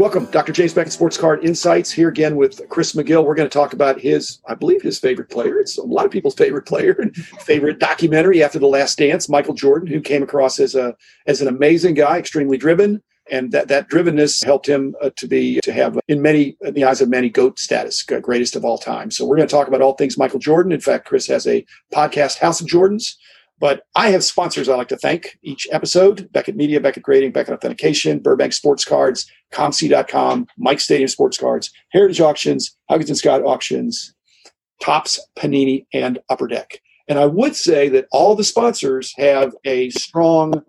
Welcome, 0.00 0.24
Dr. 0.30 0.54
James 0.54 0.72
Beckett 0.72 0.94
Sports 0.94 1.18
Card 1.18 1.44
Insights 1.44 1.90
here 1.90 2.08
again 2.08 2.36
with 2.36 2.66
Chris 2.70 2.94
McGill. 2.94 3.22
We're 3.22 3.34
going 3.34 3.50
to 3.50 3.52
talk 3.52 3.74
about 3.74 4.00
his, 4.00 4.38
I 4.48 4.54
believe, 4.54 4.80
his 4.80 4.98
favorite 4.98 5.28
player. 5.28 5.58
It's 5.58 5.76
a 5.76 5.82
lot 5.82 6.06
of 6.06 6.10
people's 6.10 6.36
favorite 6.36 6.64
player 6.64 6.92
and 6.92 7.14
favorite 7.40 7.80
documentary 7.80 8.42
after 8.42 8.58
the 8.58 8.66
Last 8.66 8.96
Dance, 8.96 9.28
Michael 9.28 9.52
Jordan, 9.52 9.86
who 9.86 10.00
came 10.00 10.22
across 10.22 10.58
as 10.58 10.74
a 10.74 10.96
as 11.26 11.42
an 11.42 11.48
amazing 11.48 11.92
guy, 11.96 12.16
extremely 12.16 12.56
driven, 12.56 13.02
and 13.30 13.52
that 13.52 13.68
that 13.68 13.90
drivenness 13.90 14.42
helped 14.42 14.66
him 14.66 14.96
uh, 15.02 15.10
to 15.16 15.28
be 15.28 15.60
to 15.60 15.70
have 15.70 15.98
in 16.08 16.22
many 16.22 16.56
in 16.62 16.72
the 16.72 16.84
eyes 16.84 17.02
of 17.02 17.10
many 17.10 17.28
goat 17.28 17.58
status, 17.58 18.02
greatest 18.02 18.56
of 18.56 18.64
all 18.64 18.78
time. 18.78 19.10
So 19.10 19.26
we're 19.26 19.36
going 19.36 19.48
to 19.48 19.54
talk 19.54 19.68
about 19.68 19.82
all 19.82 19.96
things 19.96 20.16
Michael 20.16 20.38
Jordan. 20.38 20.72
In 20.72 20.80
fact, 20.80 21.06
Chris 21.06 21.26
has 21.26 21.46
a 21.46 21.62
podcast, 21.92 22.38
House 22.38 22.62
of 22.62 22.68
Jordans. 22.68 23.16
But 23.60 23.82
I 23.94 24.10
have 24.10 24.24
sponsors 24.24 24.68
I 24.68 24.74
like 24.74 24.88
to 24.88 24.96
thank 24.96 25.38
each 25.42 25.68
episode 25.70 26.32
Beckett 26.32 26.56
Media, 26.56 26.80
Beckett 26.80 27.02
Grading, 27.02 27.32
Beckett 27.32 27.54
Authentication, 27.54 28.18
Burbank 28.18 28.54
Sports 28.54 28.84
Cards, 28.84 29.30
COMC.com, 29.52 30.46
Mike 30.58 30.80
Stadium 30.80 31.08
Sports 31.08 31.36
Cards, 31.36 31.70
Heritage 31.90 32.20
Auctions, 32.20 32.76
Huggins 32.88 33.10
and 33.10 33.18
Scott 33.18 33.44
Auctions, 33.44 34.14
Topps, 34.82 35.20
Panini, 35.36 35.86
and 35.92 36.18
Upper 36.30 36.48
Deck. 36.48 36.80
And 37.06 37.18
I 37.18 37.26
would 37.26 37.54
say 37.54 37.88
that 37.90 38.06
all 38.12 38.34
the 38.34 38.44
sponsors 38.44 39.12
have 39.18 39.52
a 39.64 39.90
strong 39.90 40.62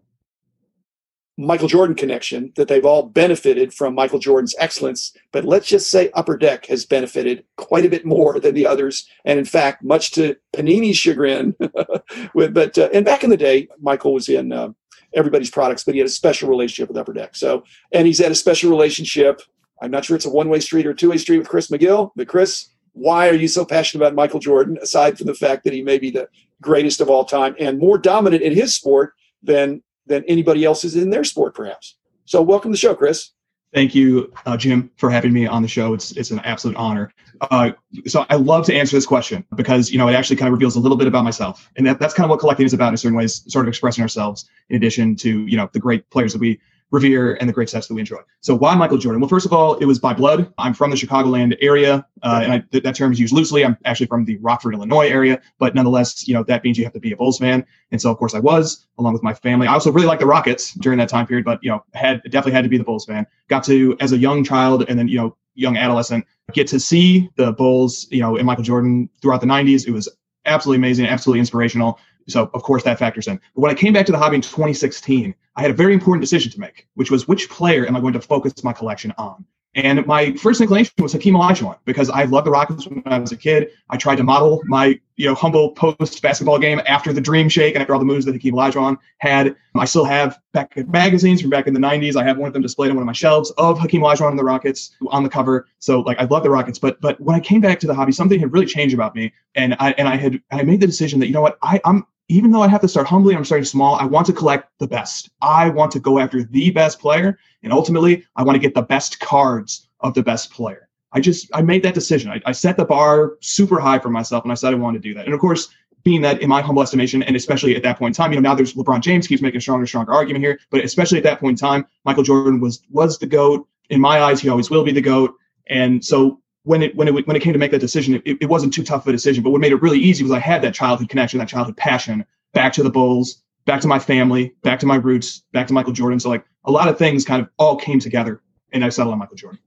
Michael 1.37 1.67
Jordan 1.67 1.95
connection, 1.95 2.51
that 2.55 2.67
they've 2.67 2.85
all 2.85 3.03
benefited 3.03 3.73
from 3.73 3.95
Michael 3.95 4.19
Jordan's 4.19 4.55
excellence. 4.59 5.15
But 5.31 5.45
let's 5.45 5.67
just 5.67 5.89
say 5.89 6.11
Upper 6.13 6.37
Deck 6.37 6.65
has 6.67 6.85
benefited 6.85 7.45
quite 7.57 7.85
a 7.85 7.89
bit 7.89 8.05
more 8.05 8.39
than 8.39 8.53
the 8.53 8.67
others. 8.67 9.07
And 9.25 9.39
in 9.39 9.45
fact, 9.45 9.83
much 9.83 10.11
to 10.11 10.35
Panini's 10.53 10.97
chagrin, 10.97 11.55
with, 12.33 12.53
but, 12.53 12.77
uh, 12.77 12.89
and 12.93 13.05
back 13.05 13.23
in 13.23 13.29
the 13.29 13.37
day, 13.37 13.67
Michael 13.79 14.13
was 14.13 14.29
in 14.29 14.51
uh, 14.51 14.69
everybody's 15.13 15.49
products, 15.49 15.83
but 15.83 15.93
he 15.93 15.99
had 15.99 16.07
a 16.07 16.11
special 16.11 16.49
relationship 16.49 16.89
with 16.89 16.97
Upper 16.97 17.13
Deck. 17.13 17.35
So, 17.35 17.63
and 17.91 18.05
he's 18.05 18.19
had 18.19 18.31
a 18.31 18.35
special 18.35 18.69
relationship. 18.69 19.41
I'm 19.81 19.91
not 19.91 20.05
sure 20.05 20.15
it's 20.15 20.25
a 20.25 20.29
one 20.29 20.49
way 20.49 20.59
street 20.59 20.85
or 20.85 20.93
two 20.93 21.09
way 21.09 21.17
street 21.17 21.39
with 21.39 21.49
Chris 21.49 21.69
McGill, 21.69 22.11
but 22.15 22.27
Chris, 22.27 22.69
why 22.93 23.29
are 23.29 23.35
you 23.35 23.47
so 23.47 23.65
passionate 23.65 24.03
about 24.03 24.15
Michael 24.15 24.39
Jordan, 24.39 24.77
aside 24.81 25.17
from 25.17 25.27
the 25.27 25.33
fact 25.33 25.63
that 25.63 25.73
he 25.73 25.81
may 25.81 25.97
be 25.97 26.11
the 26.11 26.27
greatest 26.61 27.01
of 27.01 27.09
all 27.09 27.25
time 27.25 27.55
and 27.59 27.79
more 27.79 27.97
dominant 27.97 28.43
in 28.43 28.53
his 28.53 28.75
sport 28.75 29.13
than 29.41 29.81
than 30.07 30.23
anybody 30.27 30.65
else 30.65 30.83
is 30.83 30.95
in 30.95 31.09
their 31.09 31.23
sport, 31.23 31.55
perhaps. 31.55 31.97
So, 32.25 32.41
welcome 32.41 32.71
to 32.71 32.73
the 32.73 32.79
show, 32.79 32.95
Chris. 32.95 33.31
Thank 33.73 33.95
you, 33.95 34.33
uh, 34.45 34.57
Jim, 34.57 34.91
for 34.97 35.09
having 35.09 35.31
me 35.31 35.47
on 35.47 35.61
the 35.61 35.67
show. 35.67 35.93
It's 35.93 36.11
it's 36.11 36.31
an 36.31 36.39
absolute 36.39 36.75
honor. 36.75 37.13
Uh, 37.39 37.71
so 38.05 38.25
I 38.29 38.35
love 38.35 38.65
to 38.65 38.75
answer 38.75 38.97
this 38.97 39.05
question 39.05 39.45
because 39.55 39.91
you 39.91 39.97
know 39.97 40.09
it 40.09 40.13
actually 40.13 40.35
kind 40.35 40.47
of 40.47 40.53
reveals 40.53 40.75
a 40.75 40.79
little 40.79 40.97
bit 40.97 41.07
about 41.07 41.23
myself, 41.23 41.69
and 41.77 41.87
that, 41.87 41.97
that's 41.97 42.13
kind 42.13 42.25
of 42.25 42.29
what 42.29 42.39
collecting 42.39 42.65
is 42.65 42.73
about 42.73 42.89
in 42.89 42.97
certain 42.97 43.17
ways, 43.17 43.43
sort 43.47 43.65
of 43.65 43.69
expressing 43.69 44.01
ourselves 44.01 44.49
in 44.69 44.75
addition 44.75 45.15
to 45.17 45.47
you 45.47 45.55
know 45.55 45.69
the 45.71 45.79
great 45.79 46.09
players 46.09 46.33
that 46.33 46.39
we 46.39 46.59
revere 46.91 47.35
and 47.35 47.47
the 47.49 47.53
great 47.53 47.69
sets 47.69 47.87
that 47.87 47.93
we 47.93 48.01
enjoy. 48.01 48.19
So 48.41 48.55
why 48.55 48.75
Michael 48.75 48.97
Jordan? 48.97 49.21
Well, 49.21 49.29
first 49.29 49.45
of 49.45 49.53
all, 49.53 49.75
it 49.75 49.85
was 49.85 49.97
by 49.97 50.13
blood. 50.13 50.53
I'm 50.57 50.73
from 50.73 50.91
the 50.91 50.97
Chicagoland 50.97 51.57
area, 51.61 52.05
uh, 52.21 52.41
and 52.43 52.53
I, 52.53 52.59
th- 52.71 52.83
that 52.83 52.95
term 52.95 53.11
is 53.11 53.19
used 53.19 53.33
loosely. 53.33 53.65
I'm 53.65 53.77
actually 53.85 54.07
from 54.07 54.25
the 54.25 54.37
Rockford, 54.37 54.73
Illinois 54.73 55.07
area, 55.07 55.41
but 55.57 55.73
nonetheless, 55.73 56.27
you 56.27 56.33
know 56.33 56.43
that 56.43 56.63
means 56.63 56.77
you 56.77 56.83
have 56.83 56.93
to 56.93 56.99
be 56.99 57.11
a 57.11 57.17
Bulls 57.17 57.39
fan, 57.39 57.65
and 57.91 58.01
so 58.01 58.11
of 58.11 58.17
course 58.17 58.35
I 58.35 58.39
was, 58.39 58.87
along 58.99 59.13
with 59.13 59.23
my 59.23 59.33
family. 59.33 59.67
I 59.67 59.73
also 59.73 59.91
really 59.91 60.07
liked 60.07 60.19
the 60.19 60.27
Rockets 60.27 60.73
during 60.75 60.99
that 60.99 61.09
time 61.09 61.25
period, 61.25 61.45
but 61.45 61.59
you 61.63 61.71
know 61.71 61.83
had 61.93 62.21
definitely 62.23 62.53
had 62.53 62.63
to 62.63 62.69
be 62.69 62.77
the 62.77 62.83
Bulls 62.83 63.05
fan. 63.05 63.25
Got 63.47 63.63
to 63.65 63.95
as 63.99 64.11
a 64.11 64.17
young 64.17 64.43
child 64.43 64.85
and 64.87 64.99
then 64.99 65.07
you 65.07 65.17
know 65.17 65.37
young 65.55 65.77
adolescent 65.77 66.25
get 66.53 66.67
to 66.67 66.79
see 66.79 67.29
the 67.35 67.51
Bulls, 67.53 68.07
you 68.09 68.21
know, 68.21 68.37
and 68.37 68.45
Michael 68.45 68.63
Jordan 68.63 69.09
throughout 69.21 69.41
the 69.41 69.47
90s. 69.47 69.87
It 69.87 69.91
was 69.91 70.09
absolutely 70.45 70.77
amazing, 70.77 71.05
absolutely 71.05 71.39
inspirational. 71.39 71.99
So 72.31 72.49
of 72.53 72.63
course 72.63 72.83
that 72.83 72.99
factors 72.99 73.27
in. 73.27 73.39
But 73.55 73.61
when 73.61 73.71
I 73.71 73.75
came 73.75 73.93
back 73.93 74.05
to 74.07 74.11
the 74.11 74.17
hobby 74.17 74.35
in 74.35 74.41
2016, 74.41 75.33
I 75.55 75.61
had 75.61 75.71
a 75.71 75.73
very 75.73 75.93
important 75.93 76.21
decision 76.21 76.51
to 76.51 76.59
make, 76.59 76.87
which 76.95 77.11
was 77.11 77.27
which 77.27 77.49
player 77.49 77.85
am 77.85 77.95
I 77.95 77.99
going 77.99 78.13
to 78.13 78.21
focus 78.21 78.63
my 78.63 78.73
collection 78.73 79.13
on? 79.17 79.45
And 79.73 80.05
my 80.05 80.33
first 80.33 80.59
inclination 80.59 80.93
was 80.99 81.13
Hakeem 81.13 81.33
Olajuwon 81.33 81.77
because 81.85 82.09
I 82.09 82.25
loved 82.25 82.45
the 82.45 82.51
Rockets 82.51 82.87
when 82.87 83.01
I 83.05 83.19
was 83.19 83.31
a 83.31 83.37
kid. 83.37 83.69
I 83.89 83.95
tried 83.95 84.17
to 84.17 84.23
model 84.23 84.61
my 84.65 84.99
you 85.15 85.27
know 85.27 85.33
humble 85.33 85.71
post 85.71 86.21
basketball 86.21 86.59
game 86.59 86.81
after 86.87 87.13
the 87.13 87.21
Dream 87.21 87.47
Shake 87.47 87.75
and 87.75 87.81
after 87.81 87.93
all 87.93 87.99
the 87.99 88.05
moves 88.05 88.25
that 88.25 88.33
Hakeem 88.33 88.53
Olajuwon 88.53 88.97
had. 89.19 89.55
I 89.75 89.85
still 89.85 90.03
have 90.03 90.37
Beckett 90.51 90.89
magazines 90.89 91.39
from 91.39 91.51
back 91.51 91.67
in 91.67 91.73
the 91.73 91.79
90s. 91.79 92.17
I 92.17 92.23
have 92.25 92.37
one 92.37 92.47
of 92.47 92.53
them 92.53 92.61
displayed 92.61 92.89
on 92.89 92.97
one 92.97 93.03
of 93.03 93.07
my 93.07 93.13
shelves 93.13 93.51
of 93.51 93.79
Hakeem 93.79 94.01
Olajuwon 94.01 94.31
and 94.31 94.39
the 94.39 94.43
Rockets 94.43 94.91
on 95.07 95.23
the 95.23 95.29
cover. 95.29 95.67
So 95.79 96.01
like 96.01 96.19
I 96.19 96.25
love 96.25 96.43
the 96.43 96.49
Rockets, 96.49 96.77
but 96.77 96.99
but 96.99 97.21
when 97.21 97.37
I 97.37 97.39
came 97.39 97.61
back 97.61 97.79
to 97.79 97.87
the 97.87 97.93
hobby, 97.95 98.11
something 98.11 98.41
had 98.41 98.51
really 98.51 98.65
changed 98.65 98.93
about 98.93 99.15
me, 99.15 99.31
and 99.55 99.77
I 99.79 99.91
and 99.93 100.09
I 100.09 100.17
had 100.17 100.41
I 100.51 100.63
made 100.63 100.81
the 100.81 100.87
decision 100.87 101.21
that 101.21 101.27
you 101.27 101.33
know 101.33 101.41
what 101.41 101.57
I 101.61 101.79
I'm 101.85 102.05
even 102.31 102.51
though 102.51 102.61
I 102.61 102.69
have 102.69 102.79
to 102.81 102.87
start 102.87 103.07
humbly, 103.07 103.35
I'm 103.35 103.43
starting 103.43 103.65
small. 103.65 103.95
I 103.95 104.05
want 104.05 104.25
to 104.27 104.33
collect 104.33 104.69
the 104.79 104.87
best. 104.87 105.29
I 105.41 105.67
want 105.67 105.91
to 105.91 105.99
go 105.99 106.17
after 106.17 106.43
the 106.43 106.71
best 106.71 106.97
player, 106.99 107.37
and 107.61 107.73
ultimately, 107.73 108.25
I 108.37 108.43
want 108.43 108.55
to 108.55 108.59
get 108.59 108.73
the 108.73 108.81
best 108.81 109.19
cards 109.19 109.89
of 109.99 110.13
the 110.13 110.23
best 110.23 110.49
player. 110.49 110.87
I 111.11 111.19
just 111.19 111.49
I 111.53 111.61
made 111.61 111.83
that 111.83 111.93
decision. 111.93 112.31
I, 112.31 112.41
I 112.45 112.53
set 112.53 112.77
the 112.77 112.85
bar 112.85 113.33
super 113.41 113.81
high 113.81 113.99
for 113.99 114.09
myself, 114.09 114.43
and 114.43 114.51
I 114.51 114.55
said 114.55 114.73
I 114.73 114.77
wanted 114.77 115.03
to 115.03 115.09
do 115.09 115.13
that. 115.15 115.25
And 115.25 115.33
of 115.33 115.41
course, 115.41 115.67
being 116.03 116.21
that 116.21 116.41
in 116.41 116.47
my 116.47 116.61
humble 116.61 116.81
estimation, 116.81 117.21
and 117.21 117.35
especially 117.35 117.75
at 117.75 117.83
that 117.83 117.99
point 117.99 118.17
in 118.17 118.23
time, 118.23 118.31
you 118.31 118.39
know, 118.39 118.49
now 118.49 118.55
there's 118.55 118.75
LeBron 118.75 119.01
James 119.01 119.27
keeps 119.27 119.41
making 119.41 119.57
a 119.57 119.61
stronger, 119.61 119.85
stronger 119.85 120.13
argument 120.13 120.43
here, 120.43 120.57
but 120.69 120.85
especially 120.85 121.17
at 121.17 121.25
that 121.25 121.41
point 121.41 121.59
in 121.59 121.67
time, 121.69 121.85
Michael 122.05 122.23
Jordan 122.23 122.61
was 122.61 122.81
was 122.89 123.17
the 123.17 123.27
goat. 123.27 123.67
In 123.89 123.99
my 123.99 124.21
eyes, 124.21 124.39
he 124.39 124.47
always 124.47 124.69
will 124.69 124.85
be 124.85 124.93
the 124.93 125.01
goat. 125.01 125.35
And 125.67 126.03
so 126.03 126.39
when 126.63 126.83
it 126.83 126.95
when 126.95 127.07
it 127.07 127.27
when 127.27 127.35
it 127.35 127.41
came 127.41 127.53
to 127.53 127.59
make 127.59 127.71
that 127.71 127.79
decision, 127.79 128.21
it, 128.25 128.37
it 128.41 128.49
wasn't 128.49 128.73
too 128.73 128.83
tough 128.83 129.03
of 129.03 129.07
a 129.07 129.11
decision. 129.11 129.43
But 129.43 129.51
what 129.51 129.61
made 129.61 129.71
it 129.71 129.81
really 129.81 129.99
easy 129.99 130.23
was 130.23 130.31
I 130.31 130.39
had 130.39 130.61
that 130.61 130.73
childhood 130.73 131.09
connection, 131.09 131.39
that 131.39 131.47
childhood 131.47 131.77
passion 131.77 132.25
back 132.53 132.73
to 132.73 132.83
the 132.83 132.89
Bulls, 132.89 133.41
back 133.65 133.81
to 133.81 133.87
my 133.87 133.99
family, 133.99 134.53
back 134.63 134.79
to 134.81 134.85
my 134.85 134.95
roots, 134.95 135.43
back 135.53 135.67
to 135.67 135.73
Michael 135.73 135.93
Jordan. 135.93 136.19
So 136.19 136.29
like 136.29 136.45
a 136.65 136.71
lot 136.71 136.87
of 136.87 136.97
things 136.97 137.25
kind 137.25 137.41
of 137.41 137.49
all 137.57 137.77
came 137.77 137.99
together, 137.99 138.41
and 138.71 138.85
I 138.85 138.89
settled 138.89 139.13
on 139.13 139.19
Michael 139.19 139.37
Jordan. 139.37 139.59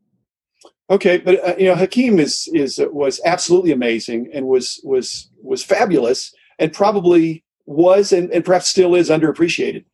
Okay, 0.91 1.19
but 1.19 1.47
uh, 1.47 1.55
you 1.59 1.67
know 1.67 1.75
Hakeem 1.75 2.19
is 2.19 2.49
is 2.53 2.79
uh, 2.79 2.87
was 2.91 3.21
absolutely 3.25 3.73
amazing 3.73 4.31
and 4.33 4.47
was 4.47 4.81
was 4.85 5.31
was 5.43 5.65
fabulous 5.65 6.33
and 6.59 6.73
probably 6.73 7.45
was 7.67 8.13
and, 8.13 8.31
and 8.31 8.45
perhaps 8.45 8.69
still 8.69 8.95
is 8.95 9.11
underappreciated 9.11 9.85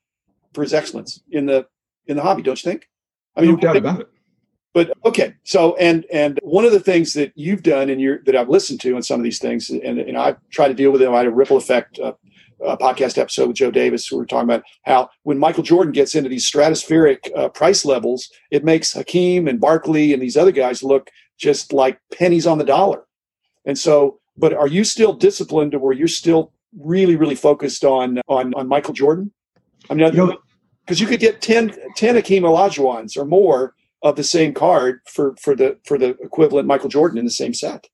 for 0.52 0.62
his 0.62 0.74
excellence 0.74 1.22
in 1.30 1.46
the 1.46 1.66
in 2.06 2.16
the 2.16 2.22
hobby. 2.22 2.42
Don't 2.42 2.62
you 2.62 2.70
think? 2.70 2.88
I 3.36 3.42
mean, 3.42 3.52
no 3.52 3.56
doubt 3.56 3.76
about 3.76 4.00
it. 4.00 4.08
But 4.72 4.92
okay, 5.04 5.34
so 5.44 5.74
and 5.76 6.06
and 6.12 6.38
one 6.42 6.64
of 6.64 6.72
the 6.72 6.80
things 6.80 7.12
that 7.14 7.32
you've 7.34 7.62
done 7.62 7.90
and 7.90 8.00
your 8.00 8.22
that 8.24 8.36
I've 8.36 8.48
listened 8.48 8.80
to 8.82 8.94
on 8.94 9.02
some 9.02 9.18
of 9.18 9.24
these 9.24 9.40
things, 9.40 9.68
and 9.68 9.98
and 9.98 10.16
I 10.16 10.36
try 10.50 10.68
to 10.68 10.74
deal 10.74 10.92
with 10.92 11.00
them. 11.00 11.12
I 11.12 11.18
had 11.18 11.26
a 11.26 11.30
ripple 11.30 11.56
effect 11.56 11.98
uh, 11.98 12.12
uh, 12.66 12.76
podcast 12.76 13.18
episode 13.18 13.48
with 13.48 13.56
Joe 13.56 13.70
Davis, 13.70 14.10
we 14.10 14.18
were 14.18 14.26
talking 14.26 14.48
about 14.48 14.62
how 14.84 15.08
when 15.22 15.38
Michael 15.38 15.62
Jordan 15.62 15.92
gets 15.92 16.14
into 16.14 16.28
these 16.28 16.50
stratospheric 16.50 17.30
uh, 17.36 17.48
price 17.48 17.84
levels, 17.84 18.30
it 18.50 18.64
makes 18.64 18.92
Hakeem 18.92 19.48
and 19.48 19.60
Barkley 19.60 20.12
and 20.12 20.22
these 20.22 20.36
other 20.36 20.52
guys 20.52 20.82
look 20.82 21.10
just 21.38 21.72
like 21.72 21.98
pennies 22.12 22.46
on 22.46 22.58
the 22.58 22.64
dollar. 22.64 23.04
And 23.64 23.78
so, 23.78 24.20
but 24.36 24.52
are 24.52 24.66
you 24.66 24.84
still 24.84 25.12
disciplined, 25.12 25.74
or 25.74 25.90
are 25.90 25.92
you're 25.92 26.08
still 26.08 26.52
really, 26.78 27.16
really 27.16 27.34
focused 27.34 27.84
on 27.84 28.20
on 28.28 28.54
on 28.54 28.68
Michael 28.68 28.94
Jordan? 28.94 29.32
I 29.88 29.94
mean, 29.94 30.10
because 30.10 31.00
you, 31.00 31.06
you 31.06 31.06
could 31.06 31.20
get 31.20 31.40
10, 31.40 31.74
10 31.96 32.14
Hakeem 32.16 32.42
Olajuwons 32.42 33.16
or 33.16 33.24
more 33.24 33.74
of 34.02 34.16
the 34.16 34.24
same 34.24 34.54
card 34.54 35.00
for 35.06 35.36
for 35.36 35.54
the 35.54 35.78
for 35.84 35.98
the 35.98 36.10
equivalent 36.22 36.66
Michael 36.66 36.88
Jordan 36.88 37.18
in 37.18 37.24
the 37.24 37.30
same 37.30 37.54
set. 37.54 37.88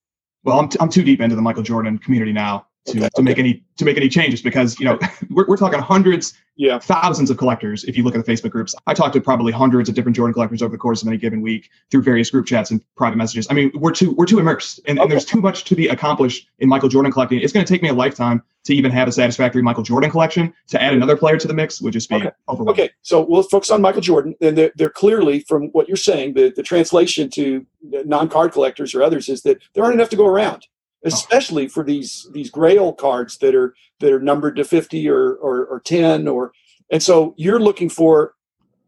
Well, 0.44 0.60
I'm, 0.60 0.68
t- 0.68 0.78
I'm 0.80 0.88
too 0.88 1.02
deep 1.02 1.20
into 1.20 1.34
the 1.34 1.42
Michael 1.42 1.64
Jordan 1.64 1.98
community 1.98 2.32
now 2.32 2.66
to, 2.86 2.98
okay, 2.98 3.08
to 3.14 3.22
make 3.22 3.38
any 3.38 3.62
to 3.76 3.84
make 3.84 3.96
any 3.96 4.08
changes 4.08 4.40
because 4.40 4.78
you 4.78 4.86
know 4.86 4.98
we're, 5.30 5.46
we're 5.46 5.56
talking 5.56 5.78
hundreds 5.78 6.34
yeah. 6.56 6.78
thousands 6.78 7.30
of 7.30 7.36
collectors 7.36 7.84
if 7.84 7.96
you 7.96 8.02
look 8.02 8.14
at 8.14 8.24
the 8.24 8.32
facebook 8.32 8.50
groups. 8.50 8.74
I 8.86 8.94
talked 8.94 9.14
to 9.14 9.20
probably 9.20 9.52
hundreds 9.52 9.88
of 9.88 9.94
different 9.94 10.16
jordan 10.16 10.32
collectors 10.32 10.62
over 10.62 10.72
the 10.72 10.78
course 10.78 11.02
of 11.02 11.08
any 11.08 11.16
given 11.16 11.42
week 11.42 11.70
through 11.90 12.02
various 12.02 12.30
group 12.30 12.46
chats 12.46 12.70
and 12.70 12.82
private 12.96 13.16
messages. 13.16 13.46
I 13.50 13.54
mean 13.54 13.70
we're 13.74 13.92
too 13.92 14.12
we're 14.12 14.26
too 14.26 14.38
immersed 14.38 14.80
and, 14.86 14.98
okay. 14.98 15.02
and 15.04 15.12
there's 15.12 15.24
too 15.24 15.40
much 15.40 15.64
to 15.64 15.76
be 15.76 15.88
accomplished 15.88 16.48
in 16.58 16.68
michael 16.68 16.88
jordan 16.88 17.12
collecting. 17.12 17.40
It's 17.40 17.52
going 17.52 17.64
to 17.64 17.72
take 17.72 17.82
me 17.82 17.88
a 17.88 17.94
lifetime 17.94 18.42
to 18.64 18.74
even 18.74 18.90
have 18.90 19.08
a 19.08 19.12
satisfactory 19.12 19.62
michael 19.62 19.82
jordan 19.82 20.10
collection 20.10 20.52
to 20.68 20.80
add 20.80 20.94
another 20.94 21.16
player 21.16 21.36
to 21.36 21.48
the 21.48 21.54
mix 21.54 21.80
would 21.80 21.92
just 21.92 22.08
be 22.08 22.16
okay, 22.16 22.30
okay. 22.48 22.90
so 23.02 23.20
we'll 23.20 23.42
focus 23.42 23.70
on 23.70 23.82
michael 23.82 24.00
jordan. 24.00 24.34
And 24.40 24.56
they're, 24.56 24.72
they're 24.76 24.90
clearly 24.90 25.40
from 25.40 25.68
what 25.68 25.88
you're 25.88 25.96
saying 25.96 26.34
the, 26.34 26.52
the 26.54 26.62
translation 26.62 27.30
to 27.30 27.66
non-card 27.82 28.52
collectors 28.52 28.94
or 28.94 29.02
others 29.02 29.28
is 29.28 29.42
that 29.42 29.58
there 29.74 29.84
aren't 29.84 29.94
enough 29.94 30.10
to 30.10 30.16
go 30.16 30.26
around 30.26 30.66
Oh. 31.06 31.16
especially 31.16 31.68
for 31.68 31.84
these 31.84 32.28
these 32.32 32.50
grail 32.50 32.92
cards 32.92 33.38
that 33.38 33.54
are 33.54 33.74
that 34.00 34.12
are 34.12 34.20
numbered 34.20 34.56
to 34.56 34.64
50 34.64 35.08
or, 35.08 35.34
or, 35.34 35.64
or 35.66 35.80
10 35.80 36.28
or 36.28 36.52
and 36.90 37.02
so 37.02 37.34
you're 37.36 37.60
looking 37.60 37.88
for 37.88 38.34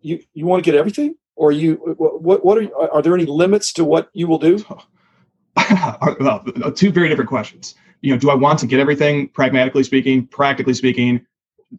you 0.00 0.20
you 0.34 0.46
want 0.46 0.62
to 0.62 0.70
get 0.70 0.78
everything? 0.78 1.14
Or 1.36 1.52
you 1.52 1.74
what 1.98 2.44
what 2.44 2.58
are 2.58 2.92
are 2.92 3.02
there 3.02 3.14
any 3.14 3.26
limits 3.26 3.72
to 3.74 3.84
what 3.84 4.10
you 4.12 4.26
will 4.26 4.38
do? 4.38 4.64
Well 6.20 6.44
two 6.74 6.92
very 6.92 7.08
different 7.08 7.28
questions. 7.28 7.74
You 8.00 8.12
know 8.12 8.18
do 8.18 8.30
i 8.30 8.34
want 8.34 8.58
to 8.60 8.66
get 8.66 8.80
everything 8.80 9.28
pragmatically 9.28 9.82
speaking 9.82 10.26
practically 10.26 10.74
speaking? 10.74 11.24